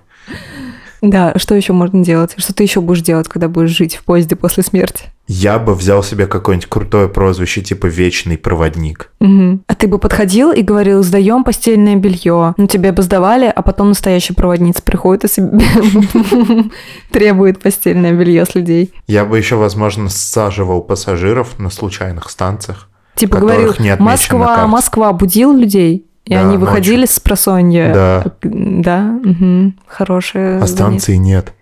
Да, 1.02 1.34
что 1.38 1.56
еще 1.56 1.74
можно 1.74 2.04
делать? 2.04 2.34
Что 2.38 2.54
ты 2.54 2.64
еще 2.64 2.82
будешь 2.82 3.02
делать, 3.02 3.28
когда 3.28 3.48
будешь 3.48 3.70
жить 3.70 3.96
в 3.96 4.04
поезде 4.04 4.36
после 4.36 4.64
смерти? 4.64 5.06
Я 5.28 5.60
бы 5.60 5.76
взял 5.76 6.02
себе 6.02 6.26
какое-нибудь 6.26 6.68
крутое 6.68 7.08
прозвище, 7.08 7.62
типа 7.62 7.86
«Вечный 7.86 8.38
проводник». 8.38 9.12
Мгм. 9.20 9.64
А 9.68 9.76
ты 9.76 9.88
бы 9.88 10.00
подходил 10.00 10.52
и 10.52 10.64
говорил, 10.64 11.04
сдаем 11.04 11.44
постельное 11.44 11.96
белье. 11.96 12.56
Ну, 12.58 12.68
тебе 12.68 12.92
бы 12.92 13.04
сдавали, 13.04 13.46
а 13.46 13.62
потом 13.62 13.90
настоящая 13.90 14.34
проводница 14.34 14.82
приходит 14.82 15.26
и 15.26 15.28
себе 15.28 15.60
требует 17.12 17.60
постельное 17.60 18.14
белье 18.14 18.44
с 18.46 18.56
людей. 18.56 18.92
Я 19.06 19.24
бы 19.24 19.38
еще, 19.38 19.56
возможно, 19.56 20.10
саживал 20.10 20.82
пассажиров 20.82 21.60
на 21.60 21.70
случайных 21.70 22.32
станциях. 22.32 22.90
Типа 23.14 23.38
говорил, 23.38 23.76
не 23.80 23.96
Москва. 23.98 24.66
Москва 24.66 25.14
будил 25.14 25.54
людей, 25.54 26.09
и 26.26 26.34
Да, 26.34 26.42
они 26.48 26.58
выходили 26.58 27.02
ночью. 27.02 27.16
с 27.16 27.20
просонья. 27.20 27.94
Да. 27.94 28.24
Да, 28.44 29.02
мгм. 29.02 29.76
хорошее. 29.88 30.60
А 30.60 30.68
станции 30.68 31.16
нет. 31.16 31.54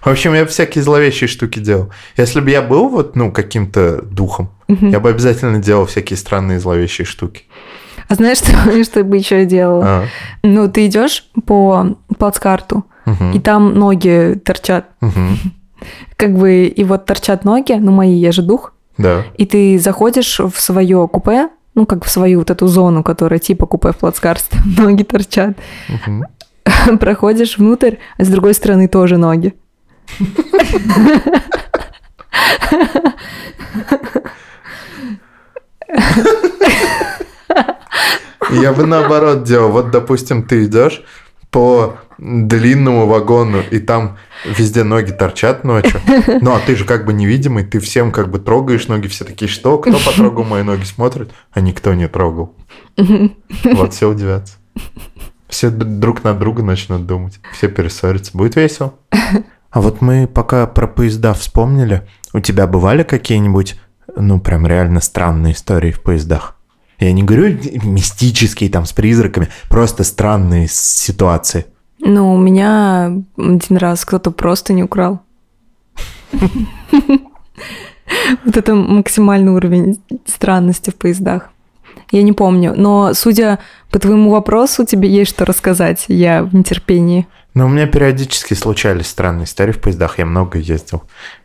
В 0.00 0.06
общем, 0.10 0.34
я 0.34 0.46
всякие 0.46 0.82
зловещие 0.82 1.28
штуки 1.28 1.58
делал. 1.58 1.90
Если 2.16 2.40
бы 2.40 2.50
я 2.50 2.62
был 2.62 2.88
вот, 2.88 3.16
ну, 3.16 3.30
каким-то 3.32 4.02
духом, 4.02 4.50
я 4.68 5.00
бы 5.00 5.10
обязательно 5.10 5.58
делал 5.58 5.86
всякие 5.86 6.16
странные 6.16 6.58
зловещие 6.60 7.04
штуки. 7.04 7.44
А 8.08 8.14
знаешь, 8.14 8.38
что, 8.42 8.84
что 8.84 9.04
бы 9.04 9.16
еще 9.16 9.44
делала? 9.44 9.84
А, 9.86 10.04
Ну, 10.42 10.68
ты 10.70 10.86
идешь 10.86 11.26
по 11.46 11.96
плацкарту, 12.18 12.84
мгм, 13.06 13.32
и 13.32 13.38
там 13.40 13.74
ноги 13.74 14.40
торчат. 14.44 14.86
мгм, 15.00 15.36
Как 16.16 16.36
бы, 16.36 16.64
и 16.64 16.84
вот 16.84 17.04
торчат 17.06 17.44
ноги, 17.44 17.72
ну, 17.72 17.92
мои, 17.92 18.14
я 18.14 18.32
же 18.32 18.42
дух. 18.42 18.72
Да. 18.98 19.24
И 19.36 19.46
ты 19.46 19.78
заходишь 19.78 20.40
в 20.40 20.60
свое 20.60 21.08
купе, 21.08 21.48
ну, 21.74 21.86
как 21.86 22.04
в 22.04 22.10
свою 22.10 22.40
вот 22.40 22.50
эту 22.50 22.66
зону, 22.66 23.02
которая 23.02 23.38
типа 23.38 23.66
купе 23.66 23.92
в 23.92 23.96
плацкарте, 23.96 24.58
ноги 24.78 25.04
торчат. 25.04 25.56
мгм. 25.88 26.24
Проходишь 27.00 27.58
внутрь, 27.58 27.96
а 28.18 28.24
с 28.24 28.28
другой 28.28 28.54
стороны 28.54 28.88
тоже 28.88 29.16
ноги. 29.16 29.54
Я 38.50 38.72
бы 38.72 38.86
наоборот 38.86 39.44
делал. 39.44 39.70
Вот, 39.70 39.90
допустим, 39.90 40.42
ты 40.42 40.64
идешь 40.64 41.02
по 41.50 41.96
длинному 42.18 43.06
вагону, 43.06 43.60
и 43.70 43.78
там 43.78 44.18
везде 44.44 44.84
ноги 44.84 45.12
торчат 45.12 45.64
ночью. 45.64 46.00
Ну, 46.40 46.52
а 46.54 46.60
ты 46.60 46.76
же 46.76 46.84
как 46.84 47.06
бы 47.06 47.12
невидимый, 47.12 47.64
ты 47.64 47.80
всем 47.80 48.12
как 48.12 48.30
бы 48.30 48.38
трогаешь 48.38 48.88
ноги, 48.88 49.06
все 49.06 49.24
такие, 49.24 49.48
что? 49.48 49.78
Кто 49.78 49.98
потрогал 49.98 50.44
мои 50.44 50.62
ноги? 50.62 50.84
Смотрят, 50.84 51.30
а 51.52 51.60
никто 51.60 51.94
не 51.94 52.08
трогал. 52.08 52.54
Вот, 52.96 53.94
все 53.94 54.10
удивятся. 54.10 54.56
Все 55.48 55.70
друг 55.70 56.24
на 56.24 56.34
друга 56.34 56.62
начнут 56.62 57.06
думать. 57.06 57.40
Все 57.52 57.68
перессорятся. 57.68 58.36
Будет 58.36 58.56
весело. 58.56 58.94
А 59.70 59.80
вот 59.80 60.00
мы 60.00 60.26
пока 60.26 60.66
про 60.66 60.86
поезда 60.86 61.34
вспомнили, 61.34 62.06
у 62.32 62.40
тебя 62.40 62.66
бывали 62.66 63.02
какие-нибудь, 63.02 63.80
ну, 64.16 64.40
прям 64.40 64.66
реально 64.66 65.00
странные 65.00 65.54
истории 65.54 65.92
в 65.92 66.00
поездах? 66.02 66.57
Я 66.98 67.12
не 67.12 67.22
говорю 67.22 67.58
мистические 67.84 68.70
там 68.70 68.84
с 68.84 68.92
призраками, 68.92 69.48
просто 69.68 70.04
странные 70.04 70.66
ситуации. 70.68 71.66
Ну, 72.00 72.34
у 72.34 72.38
меня 72.38 73.12
один 73.36 73.76
раз 73.76 74.04
кто-то 74.04 74.30
просто 74.30 74.72
не 74.72 74.82
украл. 74.82 75.20
Вот 78.44 78.56
это 78.56 78.74
максимальный 78.74 79.52
уровень 79.52 80.00
странности 80.26 80.90
в 80.90 80.96
поездах. 80.96 81.50
Я 82.10 82.22
не 82.22 82.32
помню, 82.32 82.72
но 82.74 83.12
судя 83.12 83.58
по 83.90 83.98
твоему 83.98 84.30
вопросу, 84.30 84.86
тебе 84.86 85.10
есть 85.10 85.30
что 85.30 85.44
рассказать. 85.44 86.06
Я 86.08 86.42
в 86.42 86.54
нетерпении. 86.54 87.26
Но 87.54 87.66
у 87.66 87.68
меня 87.68 87.86
периодически 87.86 88.54
случались 88.54 89.08
странные 89.08 89.44
истории 89.44 89.72
в 89.72 89.80
поездах. 89.80 90.18
Я 90.18 90.26
много 90.26 90.58
ездил 90.58 91.02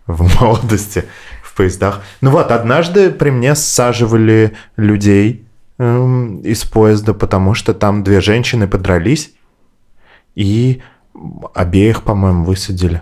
в 0.08 0.42
молодости 0.42 1.06
поездах. 1.54 2.02
Ну 2.22 2.32
вот, 2.32 2.52
однажды 2.52 3.12
при 3.12 3.30
мне 3.30 3.56
саживали 3.56 4.54
людей 4.76 5.46
эм, 5.78 6.42
из 6.42 6.64
поезда, 6.64 7.14
потому 7.14 7.54
что 7.54 7.74
там 7.74 8.04
две 8.04 8.22
женщины 8.22 8.68
подрались 8.68 9.34
и 10.36 10.82
обеих, 11.54 12.04
по-моему, 12.04 12.46
высадили. 12.46 13.02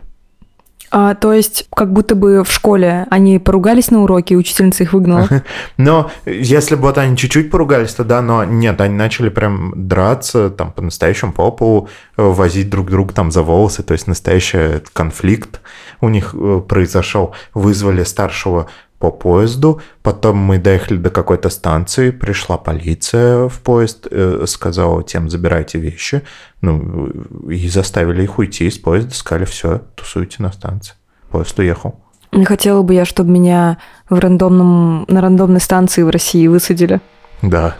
А, 0.93 1.15
то 1.15 1.31
есть, 1.31 1.67
как 1.74 1.93
будто 1.93 2.15
бы 2.15 2.43
в 2.43 2.51
школе 2.51 3.07
они 3.10 3.39
поругались 3.39 3.91
на 3.91 4.03
уроке, 4.03 4.33
и 4.33 4.38
учительница 4.38 4.83
их 4.83 4.91
выгнала. 4.91 5.27
Но 5.77 6.12
если 6.25 6.75
бы 6.75 6.81
вот 6.81 6.98
они 6.98 7.15
чуть-чуть 7.15 7.50
поругались, 7.50 7.93
то 7.93 8.03
да, 8.03 8.21
но 8.21 8.43
нет, 8.43 8.81
они 8.81 8.95
начали 8.95 9.29
прям 9.29 9.74
драться, 9.88 10.50
там, 10.50 10.74
по-настоящему 10.74 11.31
по 11.31 11.50
полу, 11.51 11.88
э, 12.17 12.24
возить 12.24 12.69
друг 12.69 12.89
друга 12.89 13.13
там 13.13 13.31
за 13.31 13.41
волосы, 13.41 13.83
то 13.83 13.93
есть 13.93 14.07
настоящий 14.07 14.81
конфликт 14.91 15.62
у 16.01 16.10
них 16.10 16.33
э, 16.33 16.62
произошел. 16.67 17.33
Вызвали 17.53 18.03
старшего 18.03 18.67
по 19.01 19.10
поезду, 19.10 19.81
потом 20.03 20.38
мы 20.38 20.60
доехали 20.60 20.98
до 20.98 21.10
какой-то 21.10 21.50
станции, 21.50 22.12
пришла 22.12 22.58
полиция 22.58 23.50
в 23.50 23.60
поезд, 23.60 24.08
э, 24.12 24.46
сказала 24.48 25.03
тем, 25.03 25.27
забирайте 25.27 25.79
вещи, 25.79 26.22
ну, 26.62 27.08
и 27.50 27.67
заставили 27.67 28.24
их 28.24 28.38
уйти 28.38 28.67
из 28.67 28.77
поезда, 28.77 29.13
сказали, 29.13 29.46
все, 29.46 29.81
тусуйте 29.96 30.43
на 30.43 30.51
станции. 30.51 30.93
Поезд 31.31 31.58
уехал. 31.58 32.00
Не 32.31 32.46
хотела 32.46 32.84
бы 32.84 32.93
я, 32.93 33.03
чтобы 33.03 33.31
меня 33.31 33.79
в 34.08 34.20
рандомном, 34.20 35.05
на 35.08 35.20
рандомной 35.20 35.60
станции 35.60 36.03
в 36.03 36.10
России 36.10 36.48
высадили. 36.48 37.01
Да. 37.41 37.77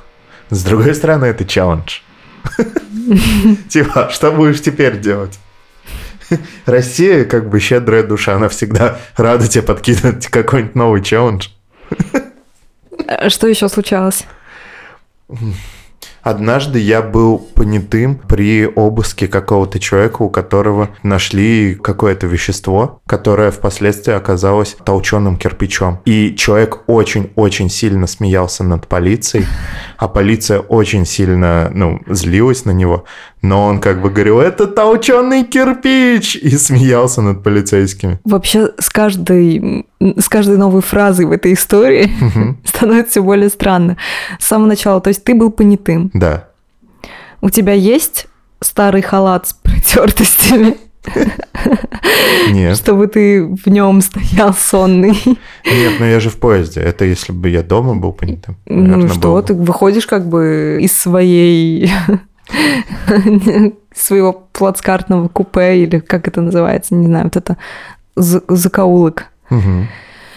С 0.50 0.63
другой 0.63 0.96
стороны, 0.96 1.25
это 1.25 1.46
челлендж. 1.46 2.00
Типа, 3.70 4.10
что 4.12 4.32
будешь 4.32 4.62
теперь 4.62 5.00
делать? 5.00 5.40
Россия, 6.65 7.25
как 7.25 7.50
бы 7.50 7.59
щедрая 7.59 8.03
душа, 8.03 8.35
она 8.35 8.50
всегда 8.50 8.97
рада 9.17 9.47
тебе 9.47 9.63
подкинуть 9.63 10.27
какой-нибудь 10.27 10.75
новый 10.75 11.01
челлендж. 11.01 11.50
А 13.07 13.29
Что 13.29 13.47
еще 13.47 13.67
случалось? 13.69 14.25
Однажды 16.21 16.77
я 16.77 17.01
был 17.01 17.39
понятым 17.39 18.15
при 18.15 18.67
обыске 18.67 19.27
какого-то 19.27 19.79
человека, 19.79 20.21
у 20.21 20.29
которого 20.29 20.89
нашли 21.01 21.73
какое-то 21.73 22.27
вещество, 22.27 23.01
которое 23.07 23.50
впоследствии 23.50 24.13
оказалось 24.13 24.77
толченым 24.85 25.35
кирпичом. 25.38 26.00
И 26.05 26.35
человек 26.35 26.83
очень-очень 26.88 27.69
сильно 27.69 28.05
смеялся 28.05 28.63
над 28.63 28.88
полицией, 28.88 29.47
а 29.97 30.07
полиция 30.07 30.59
очень 30.59 31.07
сильно, 31.07 31.71
ну, 31.73 32.00
злилась 32.07 32.65
на 32.65 32.71
него. 32.71 33.05
Но 33.41 33.65
он 33.65 33.79
как 33.79 34.01
бы 34.01 34.10
говорил, 34.12 34.39
это 34.39 34.67
толченый 34.67 35.43
кирпич! 35.43 36.36
И 36.36 36.57
смеялся 36.57 37.21
над 37.21 37.43
полицейскими. 37.43 38.19
Вообще 38.24 38.71
с 38.77 38.89
каждой, 38.89 39.88
с 40.00 40.29
каждой 40.29 40.57
новой 40.57 40.81
фразой 40.81 41.25
в 41.25 41.31
этой 41.31 41.53
истории 41.53 42.12
становится 42.65 43.12
все 43.12 43.24
более 43.24 43.50
странно. 43.50 43.98
С 44.39 44.45
самого 44.48 44.67
начала, 44.67 45.01
то 45.01 45.07
есть 45.07 45.24
ты 45.24 45.33
был 45.33 45.51
понятым. 45.51 46.12
Да. 46.13 46.50
У 47.41 47.50
тебя 47.50 47.74
есть 47.74 48.27
старый 48.60 49.01
халат 49.01 49.48
с 49.48 49.53
протертостями, 49.53 50.77
Нет. 52.51 52.77
чтобы 52.77 53.07
ты 53.07 53.43
в 53.43 53.67
нем 53.67 54.01
стоял 54.01 54.53
сонный? 54.53 55.17
Нет, 55.65 55.93
но 56.00 56.05
я 56.05 56.19
же 56.19 56.29
в 56.29 56.38
поезде. 56.38 56.81
Это 56.81 57.05
если 57.05 57.31
бы 57.31 57.50
я 57.50 57.63
дома 57.63 57.95
был 57.95 58.13
понятым. 58.13 58.57
Ну 58.67 59.07
что, 59.10 59.41
ты 59.41 59.55
выходишь 59.55 60.05
как 60.05 60.27
бы 60.29 60.77
из 60.79 60.95
своей 60.95 61.91
своего 63.96 64.48
плацкартного 64.53 65.27
купе 65.27 65.84
или 65.84 66.00
как 66.00 66.27
это 66.27 66.41
называется, 66.41 66.96
не 66.96 67.08
знаю, 67.08 67.25
вот 67.25 67.36
это 67.38 67.58
за- 68.15 68.43
закоулок. 68.48 69.25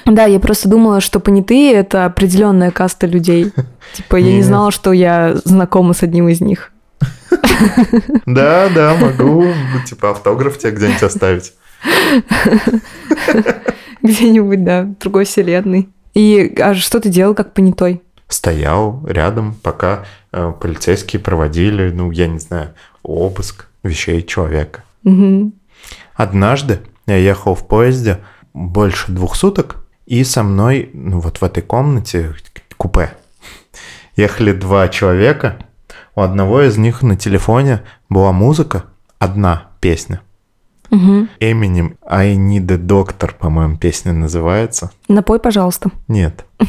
Да, 0.07 0.25
я 0.27 0.39
просто 0.39 0.69
думала, 0.69 1.01
что 1.01 1.19
понятые— 1.19 1.73
это 1.75 2.05
определенная 2.05 2.71
каста 2.71 3.07
людей. 3.07 3.53
Типа, 3.95 4.17
я 4.17 4.33
не 4.33 4.43
знала, 4.43 4.71
что 4.71 4.93
я 4.93 5.35
знакома 5.45 5.95
с 5.95 6.03
одним 6.03 6.29
из 6.29 6.41
них. 6.41 6.71
Да, 8.27 8.69
да, 8.75 8.95
могу, 9.01 9.45
ну, 9.45 9.81
типа, 9.87 10.11
автограф 10.11 10.59
тебе 10.59 10.73
где-нибудь 10.73 11.03
оставить. 11.03 11.53
Где-нибудь, 14.03 14.65
да, 14.65 14.83
в 14.83 14.99
другой 14.99 15.25
вселенной. 15.25 15.89
И 16.15 16.55
а 16.61 16.75
что 16.75 17.01
ты 17.01 17.09
делал 17.09 17.35
как 17.35 17.55
понятой? 17.55 18.03
Стоял 18.35 19.01
рядом, 19.07 19.55
пока 19.63 20.07
э, 20.33 20.53
полицейские 20.61 21.21
проводили, 21.21 21.93
ну, 21.93 22.11
я 22.11 22.27
не 22.27 22.41
знаю, 22.41 22.75
обыск 23.05 23.69
вещей 23.85 24.25
человека. 24.25 24.83
Мгм. 25.05 25.53
Однажды 26.17 26.81
я 27.07 27.17
ехал 27.17 27.55
в 27.55 27.65
поезде 27.69 28.19
больше 28.53 29.13
двух 29.13 29.37
суток, 29.37 29.87
и 30.07 30.25
со 30.25 30.43
мной, 30.43 30.91
ну, 30.95 31.21
вот 31.21 31.41
в 31.41 31.45
этой 31.45 31.63
комнате, 31.63 32.35
купе, 32.77 33.15
ехали 34.17 34.51
два 34.51 34.89
человека. 34.89 35.59
У 36.17 36.21
одного 36.21 36.63
из 36.63 36.77
них 36.77 37.03
на 37.03 37.17
телефоне 37.17 37.83
была 38.09 38.33
музыка, 38.33 38.87
одна 39.21 39.69
песня. 39.81 40.23
Мгм. 40.91 41.29
Эминем 41.39 41.99
I 42.05 42.35
Need 42.35 42.73
a 42.73 42.79
Doctor, 42.79 43.33
по-моему, 43.39 43.79
песня 43.79 44.13
называется. 44.13 44.91
Напой, 45.07 45.39
пожалуйста. 45.39 45.93
Нет. 46.09 46.45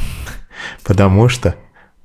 Потому 0.83 1.29
что 1.29 1.55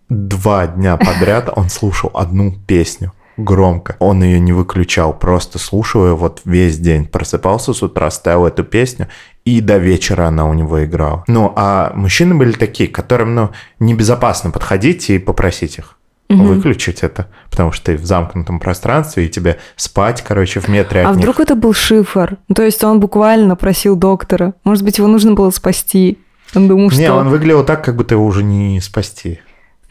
два 0.09 0.67
дня 0.67 0.97
подряд 0.97 1.50
он 1.55 1.69
слушал 1.69 2.11
одну 2.14 2.55
песню. 2.67 3.12
громко. 3.37 3.97
Он 4.00 4.23
ее 4.23 4.38
не 4.38 4.52
выключал, 4.52 5.14
просто 5.14 5.59
слушал 5.59 6.05
ее 6.07 6.14
вот 6.14 6.43
весь 6.45 6.79
день. 6.79 7.07
Просыпался 7.07 7.73
с 7.73 7.83
утра, 7.83 8.11
ставил 8.11 8.47
эту 8.47 8.64
песню, 8.64 9.09
и 9.47 9.62
до 9.62 9.79
вечера 9.79 10.26
она 10.26 10.47
у 10.47 10.52
него 10.52 10.85
играла. 10.85 11.25
Ну, 11.26 11.52
а 11.57 11.93
мужчины 11.95 12.35
были 12.35 12.52
такие, 12.52 12.88
которым, 12.90 13.35
ну, 13.35 13.50
небезопасно 13.79 14.50
подходить 14.50 15.09
и 15.09 15.19
попросить 15.19 15.79
их 15.79 15.97
угу. 16.31 16.43
выключить 16.45 17.02
это, 17.02 17.29
потому 17.50 17.73
что 17.73 17.87
ты 17.87 17.97
в 17.97 18.05
замкнутом 18.05 18.61
пространстве, 18.61 19.26
и 19.26 19.29
тебе 19.29 19.59
спать, 19.76 20.23
короче, 20.26 20.61
в 20.61 20.69
метре 20.69 21.02
от 21.02 21.07
А 21.07 21.11
них. 21.11 21.19
вдруг 21.19 21.40
это 21.40 21.55
был 21.55 21.75
шифр? 21.75 22.38
То 22.55 22.62
есть 22.62 22.83
он 22.85 23.00
буквально 23.00 23.57
просил 23.57 23.97
доктора. 23.97 24.55
Может 24.64 24.85
быть, 24.85 24.99
его 24.99 25.09
нужно 25.09 25.35
было 25.35 25.50
спасти. 25.50 26.19
Он 26.54 26.69
думал, 26.69 26.90
что... 26.90 27.00
Не, 27.00 27.12
он 27.12 27.28
выглядел 27.28 27.64
так, 27.64 27.85
как 27.85 27.97
будто 27.97 28.14
его 28.14 28.26
уже 28.26 28.42
не 28.42 28.80
спасти. 28.80 29.40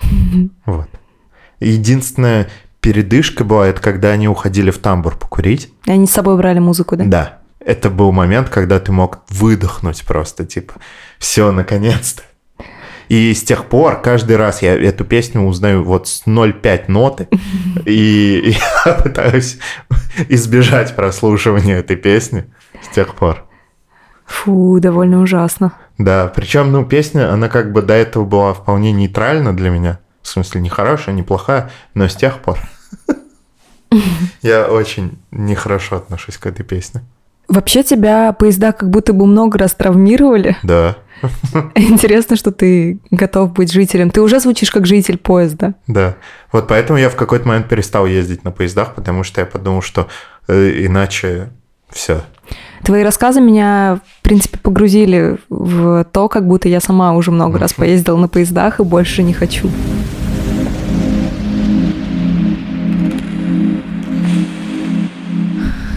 Вот. 0.65 0.87
Единственная 1.59 2.49
передышка 2.79 3.43
была, 3.43 3.67
это 3.67 3.81
когда 3.81 4.11
они 4.11 4.29
уходили 4.29 4.71
в 4.71 4.77
тамбур 4.77 5.17
покурить. 5.17 5.73
И 5.85 5.91
они 5.91 6.07
с 6.07 6.11
собой 6.11 6.37
брали 6.37 6.59
музыку, 6.59 6.95
да? 6.95 7.03
Да. 7.05 7.39
Это 7.59 7.89
был 7.89 8.13
момент, 8.13 8.49
когда 8.49 8.79
ты 8.79 8.93
мог 8.93 9.19
выдохнуть 9.27 10.05
просто, 10.05 10.45
типа, 10.45 10.75
все, 11.17 11.51
наконец-то. 11.51 12.23
И 13.09 13.33
с 13.33 13.43
тех 13.43 13.65
пор 13.65 14.01
каждый 14.01 14.37
раз 14.37 14.61
я 14.61 14.75
эту 14.75 15.03
песню 15.03 15.41
узнаю 15.41 15.83
вот 15.83 16.07
с 16.07 16.25
0,5 16.25 16.83
ноты, 16.87 17.27
и 17.85 18.55
я 18.85 18.93
пытаюсь 18.93 19.57
избежать 20.29 20.95
прослушивания 20.95 21.77
этой 21.79 21.97
песни 21.97 22.45
с 22.81 22.93
тех 22.93 23.15
пор. 23.15 23.45
Фу, 24.25 24.79
довольно 24.79 25.21
ужасно. 25.21 25.73
Да, 25.99 26.31
причем, 26.33 26.71
ну, 26.71 26.85
песня, 26.85 27.31
она 27.31 27.49
как 27.49 27.73
бы 27.73 27.81
до 27.81 27.93
этого 27.93 28.23
была 28.23 28.53
вполне 28.53 28.93
нейтральна 28.93 29.55
для 29.55 29.69
меня. 29.69 29.99
В 30.21 30.27
смысле, 30.29 30.61
не 30.61 30.69
хорошая, 30.69 31.13
не 31.13 31.23
плохая, 31.23 31.71
но 31.93 32.07
с 32.07 32.15
тех 32.15 32.39
пор 32.39 32.57
я 34.41 34.67
очень 34.67 35.19
нехорошо 35.31 35.97
отношусь 35.97 36.37
к 36.37 36.45
этой 36.47 36.63
песне. 36.63 37.01
Вообще 37.49 37.83
тебя 37.83 38.31
поезда 38.31 38.71
как 38.71 38.89
будто 38.89 39.11
бы 39.11 39.25
много 39.25 39.57
раз 39.57 39.73
травмировали. 39.73 40.55
Да. 40.63 40.95
Интересно, 41.75 42.37
что 42.37 42.51
ты 42.51 42.99
готов 43.11 43.51
быть 43.51 43.71
жителем. 43.71 44.09
Ты 44.09 44.21
уже 44.21 44.39
звучишь 44.39 44.71
как 44.71 44.85
житель 44.85 45.17
поезда. 45.17 45.73
Да. 45.87 46.15
Вот 46.53 46.67
поэтому 46.69 46.97
я 46.97 47.09
в 47.09 47.15
какой-то 47.15 47.47
момент 47.47 47.67
перестал 47.67 48.05
ездить 48.05 48.45
на 48.45 48.51
поездах, 48.51 48.95
потому 48.95 49.23
что 49.23 49.41
я 49.41 49.47
подумал, 49.47 49.81
что 49.81 50.07
э, 50.47 50.85
иначе 50.85 51.49
все. 51.89 52.21
Твои 52.83 53.03
рассказы 53.03 53.41
меня, 53.41 53.99
принципе, 54.29 54.59
погрузили 54.59 55.37
в 55.49 56.05
то, 56.11 56.29
как 56.29 56.47
будто 56.47 56.69
я 56.69 56.79
сама 56.79 57.15
уже 57.15 57.31
много 57.31 57.57
раз 57.57 57.73
поездила 57.73 58.15
на 58.15 58.27
поездах 58.27 58.79
и 58.79 58.83
больше 58.83 59.23
не 59.23 59.33
хочу. 59.33 59.71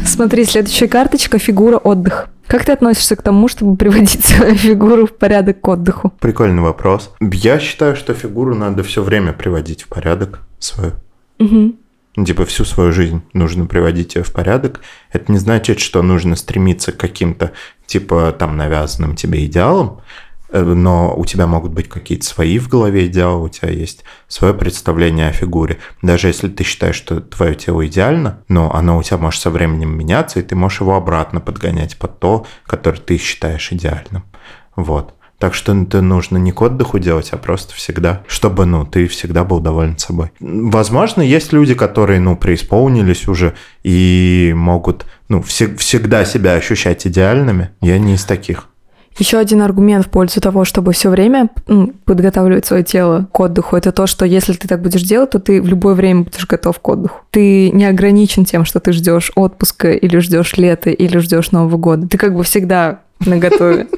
Смотри, 0.07 0.47
следующая 0.47 0.89
карточка– 0.89 1.39
фигура 1.39 1.77
отдых. 1.77 2.29
Как 2.47 2.65
ты 2.65 2.73
относишься 2.73 3.17
к 3.17 3.23
тому, 3.23 3.49
чтобы 3.49 3.77
приводить 3.77 4.25
свою 4.25 4.55
фигуру 4.55 5.07
в 5.07 5.13
порядок 5.13 5.61
к 5.61 5.69
отдыху? 5.69 6.11
Прикольный 6.19 6.63
вопрос. 6.63 7.11
Я 7.21 7.59
считаю, 7.59 7.97
что 7.97 8.15
фигуру 8.15 8.55
надо 8.55 8.83
все 8.83 9.03
время 9.03 9.35
приводить 9.35 9.83
в 9.83 9.89
порядок 9.89 10.41
свою. 10.59 10.93
Угу. 11.39 11.75
Типа 12.15 12.45
всю 12.45 12.65
свою 12.65 12.93
жизнь 12.93 13.23
нужно 13.33 13.67
приводить 13.67 14.17
ее 14.17 14.23
в 14.23 14.33
порядок. 14.33 14.81
Это 15.13 15.33
не 15.33 15.39
значит, 15.39 15.81
что 15.81 16.03
нужно 16.03 16.37
стремиться 16.37 16.93
к 16.93 16.99
каким-то, 16.99 17.53
типа, 17.87 18.35
там, 18.39 18.57
навязанным 18.57 19.17
тебе 19.17 19.47
идеалам, 19.47 20.03
Э, 20.53 20.63
но 20.63 21.15
у 21.17 21.25
тебя 21.25 21.47
могут 21.47 21.73
быть 21.73 21.89
какие-то 21.89 22.25
свои 22.25 22.59
в 22.59 22.69
голове 22.69 23.07
идеалы, 23.07 23.45
у 23.45 23.49
тебя 23.49 23.71
есть 23.71 24.05
свое 24.29 24.55
представление 24.55 25.29
о 25.29 25.33
фигуре. 25.33 25.79
Даже 26.03 26.29
если 26.29 26.49
ты 26.49 26.63
считаешь, 26.63 26.97
что 26.97 27.21
твое 27.21 27.55
тело 27.55 27.87
идеально, 27.87 28.43
но 28.49 28.73
оно 28.73 28.99
у 28.99 29.03
тебя 29.03 29.17
может 29.17 29.41
со 29.41 29.51
временем 29.51 29.97
меняться, 29.97 30.39
и 30.39 30.43
ты 30.43 30.55
можешь 30.55 30.83
его 30.83 30.95
обратно 30.95 31.41
подгонять 31.41 31.97
под 31.97 32.21
то, 32.21 32.47
которое 32.67 32.99
ты 32.99 33.17
считаешь 33.17 33.73
идеальным. 33.73 34.25
Вот. 34.77 35.15
Так 35.43 35.55
что 35.55 35.75
это 35.75 36.03
нужно 36.03 36.37
не 36.37 36.53
к 36.53 36.63
отдыху 36.63 37.01
делать, 37.01 37.31
а 37.33 37.37
просто 37.37 37.75
всегда, 37.75 38.23
чтобы, 38.29 38.65
ну, 38.65 38.87
ты 38.87 39.09
всегда 39.09 39.43
был 39.43 39.59
доволен 39.59 39.99
собой. 39.99 40.31
Возможно, 40.39 41.21
есть 41.21 41.53
люди, 41.53 41.75
которые, 41.75 42.21
ну, 42.21 42.37
преисполнились 42.37 43.27
уже 43.27 43.55
и 43.83 44.53
могут, 44.55 45.05
ну, 45.29 45.41
вс- 45.41 45.75
всегда 45.79 46.25
себя 46.25 46.53
ощущать 46.53 47.09
идеальными. 47.09 47.71
Я 47.81 47.99
не 47.99 48.15
из 48.15 48.25
таких. 48.25 48.69
Еще 49.19 49.37
один 49.37 49.63
аргумент 49.63 50.07
в 50.07 50.11
пользу 50.11 50.41
того, 50.41 50.65
чтобы 50.65 50.93
все 50.93 51.11
время 51.11 51.51
подготавливать 52.05 52.65
свое 52.65 52.85
тело 52.85 53.27
к 53.33 53.41
отдыху, 53.41 53.75
это 53.75 53.91
то, 53.91 54.07
что 54.07 54.25
если 54.25 54.53
ты 54.53 54.69
так 54.69 54.81
будешь 54.81 55.03
делать, 55.03 55.31
то 55.31 55.41
ты 55.41 55.61
в 55.61 55.67
любое 55.67 55.95
время 55.95 56.23
будешь 56.23 56.47
готов 56.47 56.79
к 56.79 56.89
отдыху. 56.89 57.19
Ты 57.33 57.71
не 57.71 57.85
ограничен 57.87 58.45
тем, 58.45 58.65
что 58.65 58.79
ты 58.79 58.93
ждешь 58.93 59.33
отпуска 59.35 59.91
или 59.91 60.19
ждешь 60.19 60.57
лета 60.57 60.91
или 60.91 61.19
ждешь 61.19 61.51
Нового 61.51 61.79
года. 61.79 62.07
Ты 62.07 62.17
как 62.17 62.33
бы 62.33 62.45
всегда 62.45 63.01
на 63.19 63.39
готове. 63.39 63.89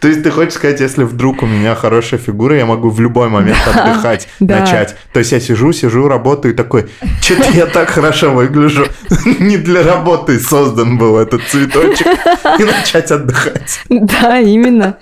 То 0.00 0.08
есть 0.08 0.22
ты 0.22 0.30
хочешь 0.30 0.54
сказать, 0.54 0.80
если 0.80 1.04
вдруг 1.04 1.42
у 1.42 1.46
меня 1.46 1.74
хорошая 1.74 2.20
фигура, 2.20 2.56
я 2.56 2.66
могу 2.66 2.90
в 2.90 3.00
любой 3.00 3.28
момент 3.28 3.58
отдыхать, 3.74 4.28
начать. 4.40 4.96
То 5.12 5.20
есть 5.20 5.32
я 5.32 5.40
сижу, 5.40 5.72
сижу, 5.72 6.08
работаю 6.08 6.54
и 6.54 6.56
такой, 6.56 6.88
что-то 7.20 7.50
я 7.52 7.66
так 7.66 7.90
хорошо 7.90 8.32
выгляжу. 8.32 8.86
Не 9.38 9.56
для 9.56 9.82
работы 9.82 10.38
создан 10.38 10.98
был 10.98 11.18
этот 11.18 11.42
цветочек. 11.44 12.06
И 12.58 12.64
начать 12.64 13.10
отдыхать. 13.10 13.80
Да, 13.88 14.38
именно. 14.38 14.98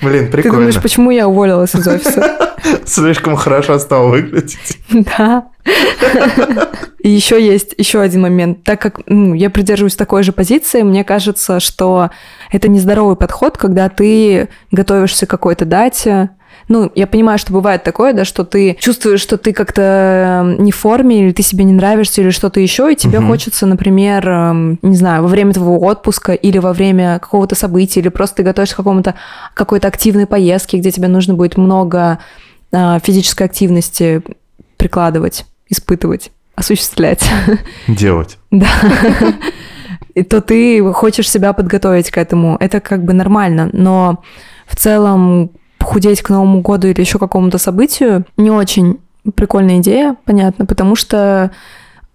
Блин, 0.00 0.30
прикольно. 0.30 0.42
Ты 0.42 0.50
думаешь, 0.50 0.82
почему 0.82 1.10
я 1.10 1.28
уволилась 1.28 1.74
из 1.74 1.86
офиса? 1.86 2.54
Слишком 2.86 3.36
хорошо 3.36 3.78
стал 3.78 4.08
выглядеть. 4.08 4.78
Да. 4.90 5.48
И 7.00 7.08
еще 7.08 7.44
есть 7.44 7.74
еще 7.76 8.00
один 8.00 8.22
момент. 8.22 8.62
Так 8.62 8.80
как 8.80 9.00
ну, 9.06 9.34
я 9.34 9.50
придерживаюсь 9.50 9.96
такой 9.96 10.22
же 10.22 10.32
позиции, 10.32 10.82
мне 10.82 11.04
кажется, 11.04 11.60
что 11.60 12.10
это 12.50 12.68
нездоровый 12.68 13.16
подход, 13.16 13.56
когда 13.56 13.88
ты 13.88 14.48
готовишься 14.70 15.26
к 15.26 15.30
какой-то 15.30 15.64
дате, 15.64 16.30
ну, 16.68 16.90
я 16.94 17.06
понимаю, 17.06 17.38
что 17.38 17.52
бывает 17.52 17.82
такое, 17.82 18.12
да, 18.12 18.24
что 18.24 18.44
ты 18.44 18.76
чувствуешь, 18.80 19.20
что 19.20 19.36
ты 19.36 19.52
как-то 19.52 20.56
не 20.58 20.72
в 20.72 20.76
форме, 20.76 21.24
или 21.24 21.32
ты 21.32 21.42
себе 21.42 21.64
не 21.64 21.72
нравишься, 21.72 22.22
или 22.22 22.30
что-то 22.30 22.60
еще, 22.60 22.92
и 22.92 22.96
тебе 22.96 23.18
угу. 23.18 23.28
хочется, 23.28 23.66
например, 23.66 24.28
эм, 24.28 24.78
не 24.82 24.96
знаю, 24.96 25.22
во 25.22 25.28
время 25.28 25.52
твоего 25.52 25.80
отпуска 25.86 26.32
или 26.32 26.58
во 26.58 26.72
время 26.72 27.18
какого-то 27.18 27.54
события, 27.54 28.00
или 28.00 28.08
просто 28.08 28.36
ты 28.36 28.42
готовишься 28.42 28.74
к 28.74 28.78
какому-то 28.78 29.14
какой-то 29.54 29.88
активной 29.88 30.26
поездке, 30.26 30.78
где 30.78 30.90
тебе 30.90 31.08
нужно 31.08 31.34
будет 31.34 31.56
много 31.56 32.18
э, 32.72 32.98
физической 33.02 33.44
активности 33.44 34.22
прикладывать, 34.76 35.44
испытывать, 35.68 36.30
осуществлять. 36.54 37.24
Делать. 37.88 38.38
Да. 38.50 38.66
И 40.14 40.22
то 40.22 40.40
ты 40.40 40.82
хочешь 40.92 41.30
себя 41.30 41.52
подготовить 41.52 42.10
к 42.10 42.18
этому. 42.18 42.56
Это 42.60 42.80
как 42.80 43.04
бы 43.04 43.12
нормально, 43.12 43.70
но 43.72 44.22
в 44.66 44.76
целом 44.76 45.50
похудеть 45.82 46.22
к 46.22 46.30
Новому 46.30 46.60
году 46.60 46.86
или 46.86 47.00
еще 47.00 47.18
какому-то 47.18 47.58
событию 47.58 48.24
не 48.36 48.52
очень 48.52 49.00
прикольная 49.34 49.78
идея, 49.78 50.16
понятно, 50.24 50.64
потому 50.64 50.94
что 50.94 51.50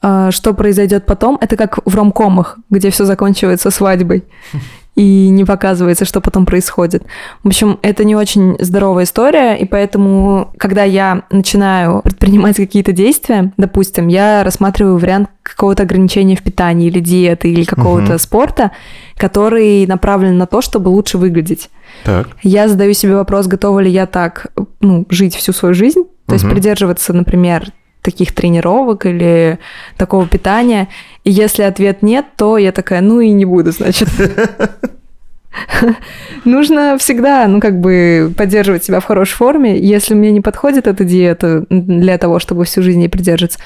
э, 0.02 0.30
что 0.32 0.54
произойдет 0.54 1.06
потом, 1.06 1.38
это 1.42 1.58
как 1.58 1.80
в 1.86 1.94
ромкомах, 1.94 2.60
где 2.70 2.90
все 2.92 3.04
заканчивается 3.04 3.70
свадьбой 3.70 4.24
и 4.96 5.28
не 5.30 5.44
показывается, 5.44 6.06
что 6.06 6.22
потом 6.22 6.46
происходит. 6.46 7.04
В 7.44 7.48
общем, 7.48 7.78
это 7.82 8.06
не 8.06 8.16
очень 8.16 8.56
здоровая 8.60 9.04
история, 9.04 9.56
и 9.56 9.66
поэтому, 9.66 10.52
когда 10.58 10.84
я 10.84 11.24
начинаю 11.30 12.02
предпринимать 12.04 12.56
какие-то 12.56 12.94
действия, 12.94 13.52
допустим, 13.58 14.08
я 14.08 14.44
рассматриваю 14.46 14.98
вариант 14.98 15.30
какого-то 15.44 15.84
ограничения 15.84 16.38
в 16.38 16.42
питании 16.42 16.88
или 16.88 17.02
диеты 17.02 17.52
или 17.52 17.66
какого-то 17.66 18.14
угу. 18.14 18.20
спорта, 18.20 18.72
который 19.18 19.86
направлен 19.88 20.38
на 20.38 20.48
то, 20.48 20.62
чтобы 20.62 20.88
лучше 20.88 21.18
выглядеть. 21.18 21.70
Так. 22.04 22.28
Я 22.44 22.68
задаю 22.68 22.94
себе 22.94 23.16
вопрос, 23.16 23.48
готова 23.48 23.80
ли 23.80 23.90
я 23.90 24.06
так 24.06 24.48
ну, 24.82 25.06
жить 25.10 25.36
всю 25.36 25.54
свою 25.54 25.74
жизнь, 25.74 26.04
то 26.26 26.28
угу. 26.28 26.34
есть 26.36 26.50
придерживаться, 26.50 27.14
например, 27.14 27.72
таких 28.02 28.34
тренировок 28.34 29.06
или 29.06 29.60
такого 29.98 30.28
питания. 30.28 30.88
И 31.24 31.32
если 31.32 31.64
ответ 31.64 32.02
нет, 32.02 32.26
то 32.38 32.58
я 32.58 32.72
такая, 32.72 33.02
ну 33.02 33.20
и 33.20 33.32
не 33.32 33.46
буду, 33.46 33.72
значит. 33.72 34.10
Нужно 36.46 36.98
всегда, 36.98 37.48
ну, 37.48 37.60
как 37.60 37.80
бы 37.80 38.32
поддерживать 38.38 38.84
себя 38.84 39.00
в 39.00 39.06
хорошей 39.06 39.34
форме. 39.34 39.78
Если 39.78 40.14
мне 40.14 40.32
не 40.32 40.42
подходит 40.42 40.88
эта 40.88 41.04
диета 41.04 41.66
для 41.70 42.18
того, 42.18 42.40
чтобы 42.40 42.64
всю 42.64 42.82
жизнь 42.82 43.02
ей 43.02 43.10
придерживаться, 43.10 43.60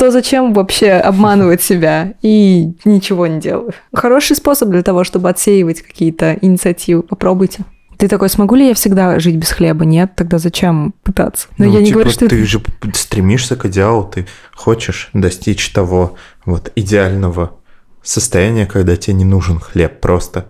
то 0.00 0.10
зачем 0.10 0.54
вообще 0.54 0.92
обманывать 0.92 1.60
себя 1.60 2.14
и 2.22 2.72
ничего 2.86 3.26
не 3.26 3.38
делаю? 3.38 3.74
Хороший 3.92 4.34
способ 4.34 4.70
для 4.70 4.82
того, 4.82 5.04
чтобы 5.04 5.28
отсеивать 5.28 5.82
какие-то 5.82 6.38
инициативы. 6.40 7.02
Попробуйте. 7.02 7.64
Ты 7.98 8.08
такой, 8.08 8.30
смогу 8.30 8.54
ли 8.54 8.68
я 8.68 8.72
всегда 8.72 9.20
жить 9.20 9.36
без 9.36 9.50
хлеба? 9.50 9.84
Нет, 9.84 10.12
тогда 10.16 10.38
зачем 10.38 10.94
пытаться? 11.02 11.48
Но 11.58 11.66
ну, 11.66 11.72
я 11.72 11.78
типа, 11.80 11.84
не 11.84 11.92
говорю, 11.92 12.10
что 12.12 12.28
ты 12.28 12.36
это... 12.36 12.46
же 12.46 12.62
стремишься 12.94 13.56
к 13.56 13.66
идеалу, 13.66 14.04
ты 14.04 14.26
хочешь 14.54 15.10
достичь 15.12 15.68
того 15.68 16.14
вот 16.46 16.72
идеального 16.76 17.58
состояния, 18.02 18.64
когда 18.64 18.96
тебе 18.96 19.16
не 19.16 19.26
нужен 19.26 19.60
хлеб 19.60 20.00
просто. 20.00 20.46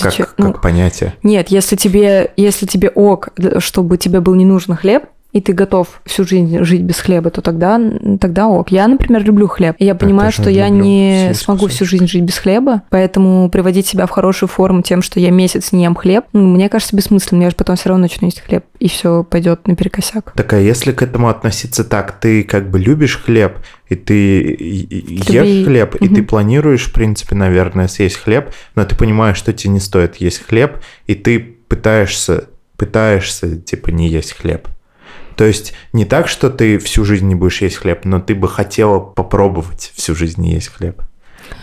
Как, 0.00 0.34
ну, 0.38 0.52
как 0.54 0.62
понятие. 0.62 1.14
Нет, 1.22 1.48
если 1.48 1.76
тебе, 1.76 2.32
если 2.38 2.64
тебе 2.64 2.88
ок, 2.88 3.28
чтобы 3.58 3.98
тебе 3.98 4.20
был 4.20 4.34
не 4.34 4.46
нужен 4.46 4.76
хлеб, 4.76 5.04
и 5.32 5.40
ты 5.42 5.52
готов 5.52 6.00
всю 6.06 6.24
жизнь 6.24 6.64
жить 6.64 6.82
без 6.82 6.98
хлеба, 6.98 7.30
то 7.30 7.42
тогда, 7.42 7.78
тогда 8.18 8.48
ок. 8.48 8.70
Я, 8.70 8.88
например, 8.88 9.24
люблю 9.24 9.46
хлеб. 9.46 9.76
И 9.78 9.84
я 9.84 9.94
понимаю, 9.94 10.32
что 10.32 10.48
я 10.48 10.68
не 10.70 11.32
смогу 11.34 11.64
кусочек. 11.64 11.76
всю 11.76 11.84
жизнь 11.84 12.06
жить 12.06 12.22
без 12.22 12.38
хлеба, 12.38 12.82
поэтому 12.88 13.50
приводить 13.50 13.86
себя 13.86 14.06
в 14.06 14.10
хорошую 14.10 14.48
форму 14.48 14.82
тем, 14.82 15.02
что 15.02 15.20
я 15.20 15.30
месяц 15.30 15.72
не 15.72 15.84
ем 15.84 15.94
хлеб, 15.94 16.24
ну, 16.32 16.46
мне 16.48 16.68
кажется 16.68 16.96
бессмысленным. 16.96 17.42
Я 17.42 17.50
же 17.50 17.56
потом 17.56 17.76
все 17.76 17.90
равно 17.90 18.02
начну 18.02 18.26
есть 18.26 18.40
хлеб, 18.40 18.64
и 18.78 18.88
все 18.88 19.22
пойдет 19.22 19.66
наперекосяк. 19.66 20.32
Так, 20.34 20.52
а 20.54 20.58
если 20.58 20.92
к 20.92 21.02
этому 21.02 21.28
относиться 21.28 21.84
так, 21.84 22.12
ты 22.20 22.42
как 22.42 22.70
бы 22.70 22.78
любишь 22.78 23.18
хлеб, 23.22 23.58
и 23.88 23.96
ты 23.96 24.56
ешь 24.58 25.66
хлеб, 25.66 25.94
и 25.96 26.08
ты 26.08 26.22
планируешь, 26.22 26.86
в 26.86 26.92
принципе, 26.94 27.34
наверное, 27.34 27.88
съесть 27.88 28.16
хлеб, 28.16 28.50
но 28.74 28.84
ты 28.84 28.96
понимаешь, 28.96 29.36
что 29.36 29.52
тебе 29.52 29.74
не 29.74 29.80
стоит 29.80 30.16
есть 30.16 30.46
хлеб, 30.46 30.78
и 31.06 31.14
ты 31.14 31.38
пытаешься, 31.38 32.44
пытаешься, 32.78 33.56
типа, 33.56 33.90
не 33.90 34.08
есть 34.08 34.32
хлеб. 34.32 34.68
То 35.38 35.44
есть 35.44 35.72
не 35.92 36.04
так, 36.04 36.26
что 36.26 36.50
ты 36.50 36.78
всю 36.78 37.04
жизнь 37.04 37.28
не 37.28 37.36
будешь 37.36 37.62
есть 37.62 37.76
хлеб, 37.76 38.04
но 38.04 38.18
ты 38.18 38.34
бы 38.34 38.48
хотела 38.48 38.98
попробовать 38.98 39.92
всю 39.94 40.16
жизнь 40.16 40.42
не 40.42 40.54
есть 40.54 40.66
хлеб. 40.66 41.00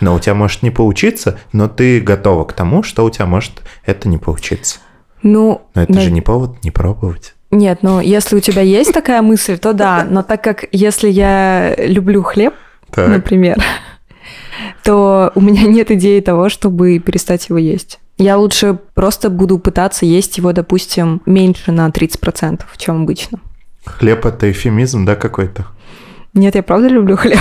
Но 0.00 0.14
у 0.14 0.18
тебя 0.18 0.34
может 0.34 0.62
не 0.62 0.70
получиться, 0.70 1.38
но 1.52 1.68
ты 1.68 2.00
готова 2.00 2.44
к 2.44 2.54
тому, 2.54 2.82
что 2.82 3.04
у 3.04 3.10
тебя 3.10 3.26
может 3.26 3.52
это 3.84 4.08
не 4.08 4.16
получиться. 4.16 4.78
Ну, 5.22 5.60
но 5.74 5.82
это 5.82 5.92
на... 5.92 6.00
же 6.00 6.10
не 6.10 6.22
повод 6.22 6.64
не 6.64 6.70
пробовать. 6.70 7.34
Нет, 7.50 7.80
ну 7.82 8.00
если 8.00 8.36
у 8.36 8.40
тебя 8.40 8.62
есть 8.62 8.94
такая 8.94 9.20
мысль, 9.20 9.58
то 9.58 9.74
да. 9.74 10.06
Но 10.08 10.22
так 10.22 10.42
как 10.42 10.64
если 10.72 11.10
я 11.10 11.74
люблю 11.76 12.22
хлеб, 12.22 12.54
так. 12.90 13.08
например, 13.08 13.62
то 14.84 15.32
у 15.34 15.42
меня 15.42 15.64
нет 15.64 15.90
идеи 15.90 16.20
того, 16.20 16.48
чтобы 16.48 16.98
перестать 16.98 17.50
его 17.50 17.58
есть. 17.58 17.98
Я 18.16 18.38
лучше 18.38 18.78
просто 18.94 19.28
буду 19.28 19.58
пытаться 19.58 20.06
есть 20.06 20.38
его, 20.38 20.54
допустим, 20.54 21.20
меньше 21.26 21.72
на 21.72 21.86
30%, 21.88 22.62
чем 22.78 23.02
обычно. 23.02 23.38
Хлеб 23.86 24.26
это 24.26 24.50
эфемизм, 24.50 25.04
да, 25.06 25.16
какой-то? 25.16 25.66
Нет, 26.34 26.54
я 26.54 26.62
правда 26.62 26.88
люблю 26.88 27.16
хлеб. 27.16 27.38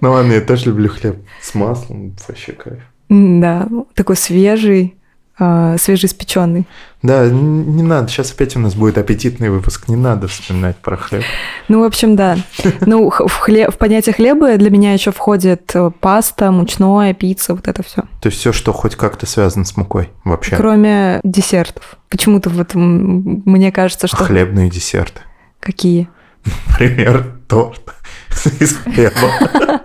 Ну 0.00 0.10
ладно, 0.10 0.32
я 0.32 0.40
тоже 0.40 0.66
люблю 0.66 0.88
хлеб 0.88 1.16
с 1.40 1.54
маслом, 1.54 2.16
вообще 2.26 2.52
кайф. 2.52 2.82
Да, 3.08 3.68
такой 3.94 4.16
свежий, 4.16 4.96
э, 5.42 5.76
свежеиспеченный. 5.78 6.66
Да, 7.02 7.28
не 7.28 7.82
надо. 7.82 8.08
Сейчас 8.08 8.30
опять 8.30 8.54
у 8.56 8.60
нас 8.60 8.74
будет 8.74 8.96
аппетитный 8.96 9.50
выпуск. 9.50 9.88
Не 9.88 9.96
надо 9.96 10.28
вспоминать 10.28 10.76
про 10.76 10.96
хлеб. 10.96 11.24
Ну, 11.68 11.80
в 11.80 11.84
общем, 11.84 12.14
да. 12.14 12.38
Ну, 12.80 13.10
в, 13.10 13.32
хлеб, 13.38 13.74
в 13.74 13.78
понятие 13.78 14.14
хлеба 14.14 14.56
для 14.56 14.70
меня 14.70 14.92
еще 14.92 15.10
входит 15.10 15.72
э, 15.74 15.90
паста, 16.00 16.50
мучное, 16.50 17.12
пицца, 17.12 17.54
вот 17.54 17.66
это 17.66 17.82
все. 17.82 18.02
То 18.20 18.28
есть 18.28 18.38
все, 18.38 18.52
что 18.52 18.72
хоть 18.72 18.94
как-то 18.94 19.26
связано 19.26 19.64
с 19.64 19.76
мукой 19.76 20.10
вообще. 20.24 20.56
Кроме 20.56 21.20
десертов. 21.24 21.96
Почему-то 22.08 22.50
вот 22.50 22.74
мне 22.74 23.72
кажется, 23.72 24.06
что... 24.06 24.16
хлебные 24.18 24.70
десерты. 24.70 25.22
Какие? 25.60 26.08
Например, 26.68 27.38
торт 27.48 27.94
из 28.60 28.76
хлеба. 28.76 29.80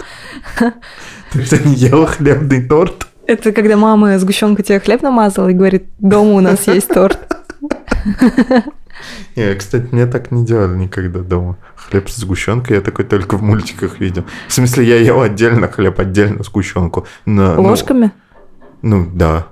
Ты 1.32 1.44
что, 1.44 1.58
не 1.68 1.76
ела 1.76 2.08
хлебный 2.08 2.66
торт? 2.66 3.08
Это 3.28 3.52
когда 3.52 3.76
мама 3.76 4.18
сгущенку 4.20 4.62
тебе 4.62 4.80
хлеб 4.80 5.02
намазала 5.02 5.50
и 5.50 5.54
говорит, 5.54 5.90
дома 6.00 6.34
у 6.34 6.40
нас 6.40 6.68
есть 6.68 6.88
торт. 6.88 7.20
Не, 9.36 9.54
кстати, 9.54 9.88
мне 9.92 10.08
так 10.08 10.32
не 10.32 10.46
делали 10.46 10.76
никогда 10.78 11.20
дома. 11.20 11.58
Хлеб 11.76 12.10
с 12.10 12.16
сгущенкой 12.16 12.78
я 12.78 12.82
такой 12.82 13.06
только 13.06 13.38
в 13.38 13.44
мультиках 13.44 14.00
видел. 14.00 14.24
В 14.48 14.54
смысле, 14.54 14.86
я 14.86 14.98
ел 14.98 15.22
отдельно 15.22 15.68
хлеб, 15.68 16.00
отдельно 16.00 16.44
сгущенку. 16.44 17.06
Но, 17.26 17.54
ну, 17.56 17.62
Ложками? 17.64 18.12
Ну, 18.82 19.04
ну, 19.04 19.12
да. 19.14 19.48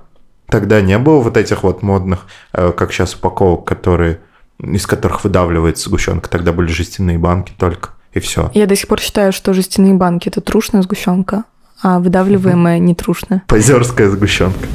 Тогда 0.48 0.80
не 0.80 0.98
было 0.98 1.20
вот 1.20 1.36
этих 1.36 1.62
вот 1.62 1.82
модных, 1.82 2.26
э, 2.52 2.72
как 2.72 2.92
сейчас 2.92 3.14
упаковок, 3.14 3.64
которые 3.64 4.20
из 4.58 4.86
которых 4.86 5.24
выдавливается 5.24 5.88
сгущенка. 5.88 6.30
Тогда 6.30 6.52
были 6.52 6.68
жестяные 6.68 7.18
банки 7.18 7.52
только, 7.56 7.90
и 8.12 8.20
все. 8.20 8.50
Я 8.54 8.66
до 8.66 8.74
сих 8.74 8.88
пор 8.88 9.00
считаю, 9.00 9.32
что 9.32 9.52
жестяные 9.52 9.94
банки 9.94 10.28
это 10.28 10.40
трушная 10.40 10.82
сгущенка, 10.82 11.44
а 11.82 11.98
выдавливаемая 11.98 12.78
не 12.78 12.94
трушная. 12.94 13.42
Позерская 13.46 14.08
сгущенка. 14.10 14.66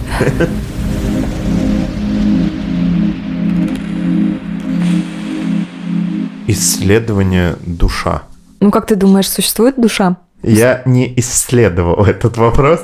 Исследование 6.47 7.55
душа. 7.65 8.23
Ну, 8.59 8.71
как 8.71 8.85
ты 8.85 8.95
думаешь, 8.95 9.29
существует 9.29 9.79
душа? 9.79 10.17
Я 10.43 10.81
не 10.85 11.13
исследовал 11.19 12.03
этот 12.05 12.37
вопрос. 12.37 12.81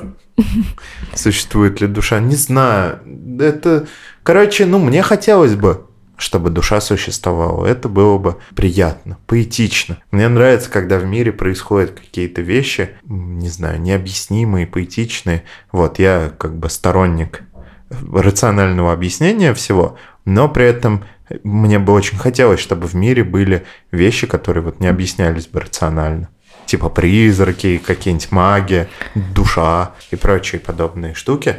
Существует 1.14 1.82
ли 1.82 1.88
душа? 1.88 2.20
Не 2.20 2.36
знаю. 2.36 3.00
Это, 3.40 3.88
короче, 4.24 4.66
ну, 4.66 4.80
мне 4.80 5.02
хотелось 5.02 5.56
бы 5.56 5.87
чтобы 6.18 6.50
душа 6.50 6.82
существовала. 6.82 7.66
Это 7.66 7.88
было 7.88 8.18
бы 8.18 8.38
приятно, 8.56 9.18
поэтично. 9.28 10.00
Мне 10.12 10.28
нравится, 10.28 10.70
когда 10.70 10.98
в 10.98 11.06
мире 11.06 11.32
происходят 11.32 11.92
какие-то 11.92 12.42
вещи, 12.42 12.90
не 13.06 13.50
знаю, 13.50 13.80
необъяснимые, 13.80 14.68
поэтичные. 14.68 15.44
Вот, 15.72 16.00
я 16.00 16.32
как 16.38 16.58
бы 16.58 16.70
сторонник 16.70 17.44
рационального 17.90 18.92
объяснения 18.92 19.54
всего, 19.54 19.98
но 20.26 20.50
при 20.50 20.66
этом 20.66 21.06
мне 21.44 21.80
бы 21.80 21.94
очень 21.94 22.18
хотелось, 22.18 22.60
чтобы 22.60 22.88
в 22.88 22.96
мире 22.96 23.24
были 23.24 23.66
вещи, 23.92 24.28
которые 24.28 24.64
вот 24.64 24.80
не 24.80 24.88
объяснялись 24.88 25.48
бы 25.48 25.62
рационально. 25.62 26.30
Типа 26.66 26.90
призраки, 26.90 27.78
какие-нибудь 27.78 28.32
магия, 28.32 28.90
душа 29.16 29.94
и 30.12 30.18
прочие 30.18 30.60
подобные 30.60 31.14
штуки. 31.14 31.58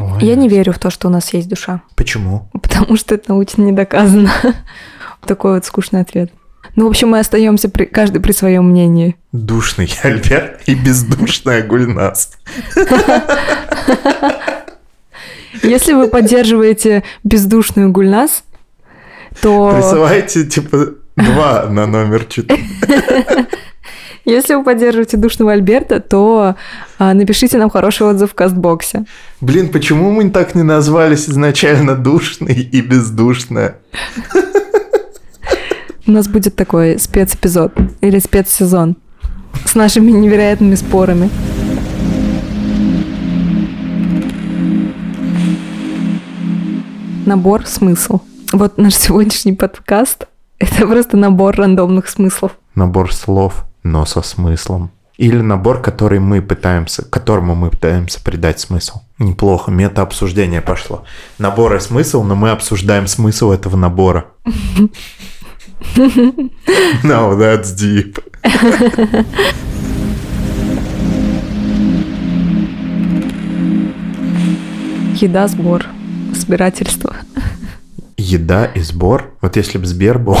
Ой. 0.00 0.24
Я 0.24 0.34
не 0.34 0.48
верю 0.48 0.72
в 0.72 0.78
то, 0.78 0.90
что 0.90 1.08
у 1.08 1.10
нас 1.10 1.32
есть 1.32 1.48
душа. 1.48 1.82
Почему? 1.94 2.48
Потому 2.52 2.96
что 2.96 3.14
это 3.14 3.26
научно 3.28 3.62
не 3.62 3.72
доказано. 3.72 4.30
Такой 5.26 5.54
вот 5.54 5.64
скучный 5.64 6.00
ответ. 6.00 6.32
Ну, 6.76 6.86
в 6.86 6.88
общем, 6.88 7.08
мы 7.08 7.18
остаемся 7.18 7.68
при, 7.68 7.84
каждый 7.84 8.20
при 8.20 8.32
своем 8.32 8.70
мнении. 8.70 9.16
Душный 9.32 9.92
Альберт 10.02 10.62
и 10.66 10.74
бездушная 10.74 11.62
Гульнас. 11.62 12.32
Если 15.62 15.92
вы 15.92 16.08
поддерживаете 16.08 17.02
бездушную 17.24 17.90
Гульнас, 17.90 18.44
то... 19.42 19.72
Присылайте, 19.74 20.46
типа, 20.46 20.94
два 21.16 21.66
на 21.68 21.86
номер 21.86 22.24
4. 22.24 22.58
Если 24.24 24.54
вы 24.54 24.64
поддерживаете 24.64 25.16
душного 25.16 25.52
Альберта, 25.52 25.98
то 26.00 26.54
а, 26.98 27.14
напишите 27.14 27.56
нам 27.56 27.70
хороший 27.70 28.06
отзыв 28.06 28.32
в 28.32 28.34
кастбоксе. 28.34 29.04
Блин, 29.40 29.70
почему 29.70 30.10
мы 30.10 30.28
так 30.30 30.54
не 30.54 30.62
назвались 30.62 31.28
изначально 31.28 31.94
душный 31.94 32.54
и 32.54 32.80
бездушная? 32.82 33.78
У 36.06 36.10
нас 36.12 36.28
будет 36.28 36.54
такой 36.54 36.98
спецэпизод 36.98 37.72
или 38.02 38.18
спецсезон 38.18 38.96
с 39.64 39.74
нашими 39.74 40.10
невероятными 40.10 40.74
спорами. 40.74 41.30
Набор 47.24 47.66
смысл. 47.66 48.20
Вот 48.52 48.76
наш 48.76 48.96
сегодняшний 48.96 49.52
подкаст– 49.52 50.26
это 50.58 50.86
просто 50.86 51.16
набор 51.16 51.54
рандомных 51.56 52.08
смыслов. 52.08 52.52
Набор 52.74 53.14
слов 53.14 53.64
но 53.82 54.04
со 54.04 54.22
смыслом. 54.22 54.90
Или 55.16 55.40
набор, 55.40 55.82
который 55.82 56.18
мы 56.18 56.40
пытаемся, 56.40 57.04
которому 57.04 57.54
мы 57.54 57.70
пытаемся 57.70 58.22
придать 58.22 58.58
смысл. 58.60 59.00
Неплохо, 59.18 59.70
мета-обсуждение 59.70 60.62
пошло. 60.62 61.04
Набор 61.38 61.76
и 61.76 61.80
смысл, 61.80 62.22
но 62.22 62.34
мы 62.34 62.50
обсуждаем 62.50 63.06
смысл 63.06 63.50
этого 63.50 63.76
набора. 63.76 64.26
Now 67.04 67.36
that's 67.36 67.74
deep. 67.76 68.18
Еда, 75.16 75.48
сбор, 75.48 75.84
собирательство. 76.34 77.14
Еда 78.16 78.64
и 78.64 78.80
сбор? 78.80 79.34
Вот 79.42 79.56
если 79.56 79.76
бы 79.76 79.84
Сбер 79.84 80.18
был. 80.18 80.38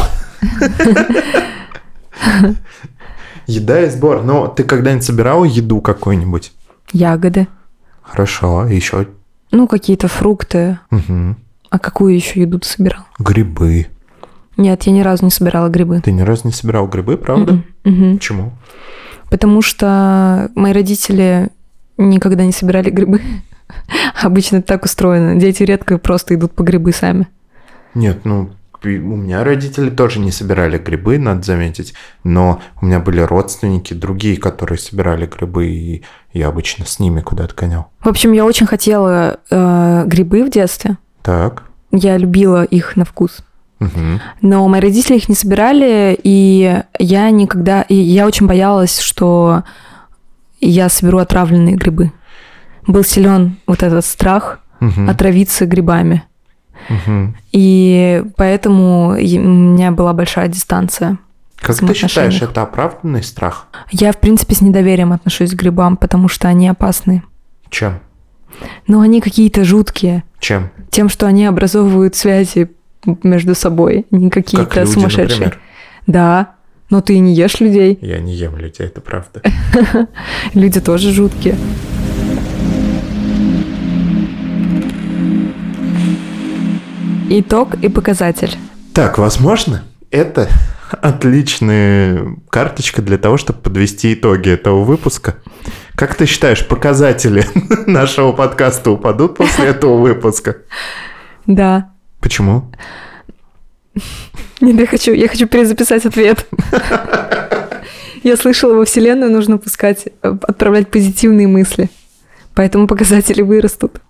Еда 3.50 3.82
и 3.82 3.90
сбор. 3.90 4.22
Но 4.22 4.46
ты 4.46 4.62
когда-нибудь 4.62 5.04
собирал 5.04 5.44
еду 5.44 5.80
какую-нибудь? 5.80 6.52
Ягоды. 6.92 7.48
Хорошо. 8.02 8.60
А 8.60 8.68
еще? 8.68 9.08
Ну, 9.50 9.66
какие-то 9.66 10.06
фрукты. 10.06 10.78
Угу. 10.92 11.36
А 11.70 11.78
какую 11.78 12.14
еще 12.14 12.40
еду 12.40 12.60
ты 12.60 12.68
собирал? 12.68 13.02
Грибы. 13.18 13.88
Нет, 14.56 14.84
я 14.84 14.92
ни 14.92 15.00
разу 15.00 15.24
не 15.24 15.30
собирала 15.30 15.68
грибы. 15.68 16.00
Ты 16.00 16.12
ни 16.12 16.20
разу 16.20 16.42
не 16.44 16.52
собирал 16.52 16.86
грибы, 16.86 17.16
правда? 17.16 17.62
Угу. 17.84 18.14
Почему? 18.14 18.52
Потому 19.30 19.62
что 19.62 20.50
мои 20.54 20.72
родители 20.72 21.48
никогда 21.96 22.44
не 22.44 22.52
собирали 22.52 22.90
грибы. 22.90 23.20
Обычно 24.22 24.56
это 24.56 24.66
так 24.68 24.84
устроено. 24.84 25.40
Дети 25.40 25.64
редко 25.64 25.98
просто 25.98 26.34
идут 26.36 26.52
по 26.52 26.62
грибы 26.62 26.92
сами. 26.92 27.26
Нет, 27.94 28.24
ну 28.24 28.50
у 28.88 28.88
меня 29.16 29.44
родители 29.44 29.90
тоже 29.90 30.20
не 30.20 30.30
собирали 30.32 30.78
грибы, 30.78 31.18
надо 31.18 31.42
заметить, 31.42 31.94
но 32.24 32.60
у 32.80 32.86
меня 32.86 33.00
были 33.00 33.20
родственники 33.20 33.94
другие, 33.94 34.36
которые 34.36 34.78
собирали 34.78 35.26
грибы, 35.26 35.66
и 35.66 36.02
я 36.32 36.48
обычно 36.48 36.86
с 36.86 36.98
ними 36.98 37.20
куда-то 37.20 37.54
гонял. 37.54 37.88
В 38.00 38.08
общем, 38.08 38.32
я 38.32 38.44
очень 38.44 38.66
хотела 38.66 39.40
э, 39.50 40.04
грибы 40.06 40.44
в 40.44 40.50
детстве. 40.50 40.96
Так. 41.22 41.64
Я 41.92 42.16
любила 42.16 42.64
их 42.64 42.96
на 42.96 43.04
вкус. 43.04 43.38
Мгм. 43.80 44.20
Но 44.42 44.68
мои 44.68 44.80
родители 44.80 45.16
их 45.16 45.28
не 45.28 45.34
собирали, 45.34 46.18
и 46.22 46.82
я 46.98 47.30
никогда... 47.30 47.82
И 47.82 47.94
я 47.94 48.26
очень 48.26 48.46
боялась, 48.46 49.00
что 49.00 49.64
я 50.60 50.88
соберу 50.88 51.18
отравленные 51.18 51.76
грибы. 51.76 52.12
Был 52.86 53.04
силен 53.04 53.56
вот 53.66 53.82
этот 53.82 54.04
страх 54.04 54.60
Мгм. 54.80 55.08
отравиться 55.10 55.66
грибами. 55.66 56.22
Мгм. 56.88 57.36
И 57.52 58.24
поэтому 58.36 59.10
у 59.10 59.14
меня 59.14 59.90
была 59.92 60.12
большая 60.12 60.48
дистанция. 60.48 61.18
Как 61.60 61.76
ты 61.76 61.94
считаешь, 61.94 62.40
это 62.40 62.62
оправданный 62.62 63.22
страх? 63.22 63.68
Я, 63.90 64.12
в 64.12 64.18
принципе, 64.18 64.54
с 64.54 64.60
недоверием 64.60 65.12
отношусь 65.12 65.50
к 65.50 65.54
грибам, 65.54 65.96
потому 65.96 66.28
что 66.28 66.48
они 66.48 66.68
опасны. 66.68 67.22
Чем? 67.68 68.00
Но 68.86 69.00
они 69.00 69.20
какие-то 69.20 69.64
жуткие. 69.64 70.24
Чем? 70.38 70.70
Тем, 70.90 71.08
что 71.08 71.26
они 71.26 71.44
образовывают 71.46 72.16
связи 72.16 72.70
между 73.22 73.54
собой, 73.54 74.06
не 74.10 74.30
какие-то 74.30 74.86
сумасшедшие. 74.86 75.46
например. 75.46 75.58
Да, 76.06 76.54
но 76.90 77.00
ты 77.00 77.18
не 77.18 77.34
ешь 77.34 77.60
людей. 77.60 77.98
Я 78.00 78.18
не 78.18 78.34
ем 78.34 78.56
людей, 78.56 78.86
это 78.86 79.00
правда. 79.00 79.42
Люди 80.54 80.80
тоже 80.80 81.12
жуткие. 81.12 81.56
Итог 87.32 87.76
и 87.80 87.88
показатель. 87.88 88.56
Так, 88.92 89.16
возможно, 89.16 89.84
это 90.10 90.48
отличная 90.90 92.36
карточка 92.50 93.02
для 93.02 93.18
того, 93.18 93.36
чтобы 93.36 93.60
подвести 93.60 94.14
итоги 94.14 94.50
этого 94.50 94.82
выпуска. 94.82 95.36
Как 95.94 96.16
ты 96.16 96.26
считаешь, 96.26 96.66
показатели 96.66 97.46
нашего 97.86 98.32
подкаста 98.32 98.90
упадут 98.90 99.36
после 99.36 99.66
этого 99.66 100.00
выпуска? 100.00 100.56
Да. 101.46 101.92
Почему? 102.20 102.72
Нет, 104.60 104.80
я 104.80 104.86
хочу, 104.88 105.12
я 105.12 105.28
хочу 105.28 105.46
перезаписать 105.46 106.04
ответ. 106.06 106.46
Я 108.22 108.36
слышала, 108.36 108.74
во 108.74 108.84
Вселенную 108.84 109.32
нужно 109.32 109.56
пускать, 109.56 110.08
отправлять 110.20 110.90
позитивные 110.90 111.48
мысли. 111.48 111.88
Поэтому 112.54 112.86
показатели 112.86 113.40
вырастут. 113.40 114.02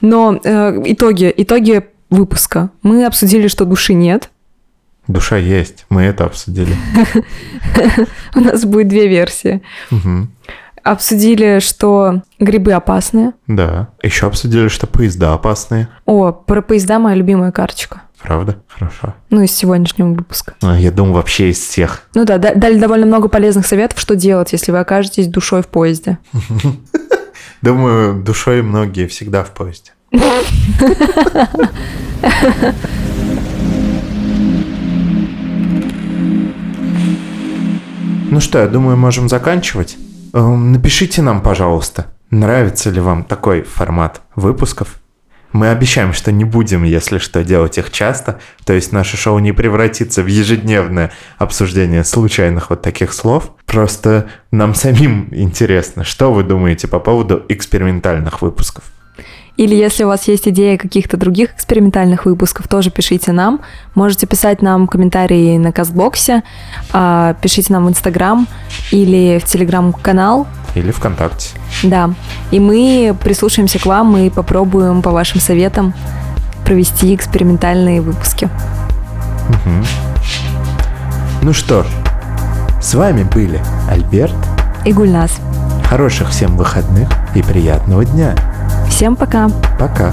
Но 0.00 0.40
э, 0.42 0.82
итоги, 0.86 1.30
итоги 1.36 1.84
выпуска. 2.10 2.70
Мы 2.82 3.04
обсудили, 3.06 3.48
что 3.48 3.64
души 3.64 3.94
нет. 3.94 4.30
Душа 5.06 5.36
есть, 5.38 5.86
мы 5.88 6.02
это 6.02 6.24
обсудили. 6.24 6.74
У 8.34 8.40
нас 8.40 8.64
будет 8.64 8.88
две 8.88 9.08
версии. 9.08 9.62
Обсудили, 10.82 11.58
что 11.60 12.22
грибы 12.38 12.72
опасные. 12.72 13.32
Да. 13.46 13.88
Еще 14.02 14.26
обсудили, 14.26 14.68
что 14.68 14.86
поезда 14.86 15.34
опасные. 15.34 15.88
О, 16.06 16.32
про 16.32 16.62
поезда 16.62 16.98
моя 16.98 17.16
любимая 17.16 17.52
карточка. 17.52 18.02
Правда? 18.22 18.56
Хорошо. 18.68 19.14
Ну, 19.30 19.42
из 19.42 19.50
сегодняшнего 19.52 20.08
выпуска. 20.08 20.54
А, 20.62 20.78
Я 20.78 20.90
думаю, 20.90 21.14
вообще 21.14 21.50
из 21.50 21.58
всех. 21.58 22.02
Ну 22.14 22.24
да- 22.24 22.38
дали 22.38 22.78
довольно 22.78 23.06
много 23.06 23.28
полезных 23.28 23.66
советов, 23.66 23.98
что 23.98 24.14
делать, 24.16 24.52
если 24.52 24.72
вы 24.72 24.78
окажетесь 24.78 25.26
душой 25.26 25.62
в 25.62 25.66
поезде. 25.68 26.18
Думаю, 27.62 28.22
душой 28.22 28.62
многие 28.62 29.06
всегда 29.06 29.44
в 29.44 29.50
поезде. 29.52 29.92
Ну 38.32 38.38
что, 38.40 38.60
я 38.60 38.68
думаю, 38.68 38.96
можем 38.96 39.28
заканчивать. 39.28 39.96
Эм, 40.32 40.72
Напишите 40.72 41.20
нам, 41.22 41.42
пожалуйста, 41.42 42.06
нравится 42.30 42.90
ли 42.90 43.00
вам 43.00 43.24
такой 43.24 43.62
формат 43.62 44.20
выпусков. 44.36 45.00
Мы 45.52 45.68
обещаем, 45.68 46.12
что 46.12 46.30
не 46.30 46.44
будем, 46.44 46.84
если 46.84 47.18
что, 47.18 47.42
делать 47.42 47.76
их 47.78 47.90
часто. 47.90 48.38
То 48.64 48.72
есть 48.72 48.92
наше 48.92 49.16
шоу 49.16 49.40
не 49.40 49.50
превратится 49.50 50.22
в 50.22 50.26
ежедневное 50.26 51.10
обсуждение 51.38 52.04
случайных 52.04 52.70
вот 52.70 52.82
таких 52.82 53.12
слов. 53.12 53.50
Просто 53.66 54.28
нам 54.52 54.74
самим 54.76 55.28
интересно, 55.32 56.04
что 56.04 56.32
вы 56.32 56.44
думаете 56.44 56.86
по 56.86 57.00
поводу 57.00 57.44
экспериментальных 57.48 58.42
выпусков. 58.42 58.84
Или 59.60 59.74
если 59.74 60.04
у 60.04 60.06
вас 60.06 60.26
есть 60.26 60.48
идеи 60.48 60.76
каких-то 60.76 61.18
других 61.18 61.52
экспериментальных 61.52 62.24
выпусков, 62.24 62.66
тоже 62.66 62.88
пишите 62.90 63.32
нам. 63.32 63.60
Можете 63.94 64.26
писать 64.26 64.62
нам 64.62 64.86
комментарии 64.86 65.58
на 65.58 65.70
Кастбоксе, 65.70 66.44
а, 66.94 67.34
пишите 67.42 67.70
нам 67.74 67.84
в 67.84 67.90
Инстаграм 67.90 68.48
или 68.90 69.38
в 69.38 69.44
Телеграм-канал. 69.44 70.46
Или 70.74 70.90
ВКонтакте. 70.92 71.50
Да. 71.82 72.14
И 72.50 72.58
мы 72.58 73.14
прислушаемся 73.22 73.78
к 73.78 73.84
вам 73.84 74.16
и 74.16 74.30
попробуем 74.30 75.02
по 75.02 75.10
вашим 75.10 75.42
советам 75.42 75.92
провести 76.64 77.14
экспериментальные 77.14 78.00
выпуски. 78.00 78.48
Мгм. 79.50 79.84
Ну 81.42 81.52
что 81.52 81.82
ж, 81.82 81.86
с 82.80 82.94
вами 82.94 83.24
были 83.24 83.60
Альберт. 83.90 84.32
И 84.86 84.92
Гульнас. 84.94 85.38
Хороших 85.84 86.30
всем 86.30 86.56
выходных 86.56 87.10
и 87.34 87.42
приятного 87.42 88.06
дня. 88.06 88.34
Всем 88.90 89.16
пока! 89.16 89.48
Пока. 89.78 90.12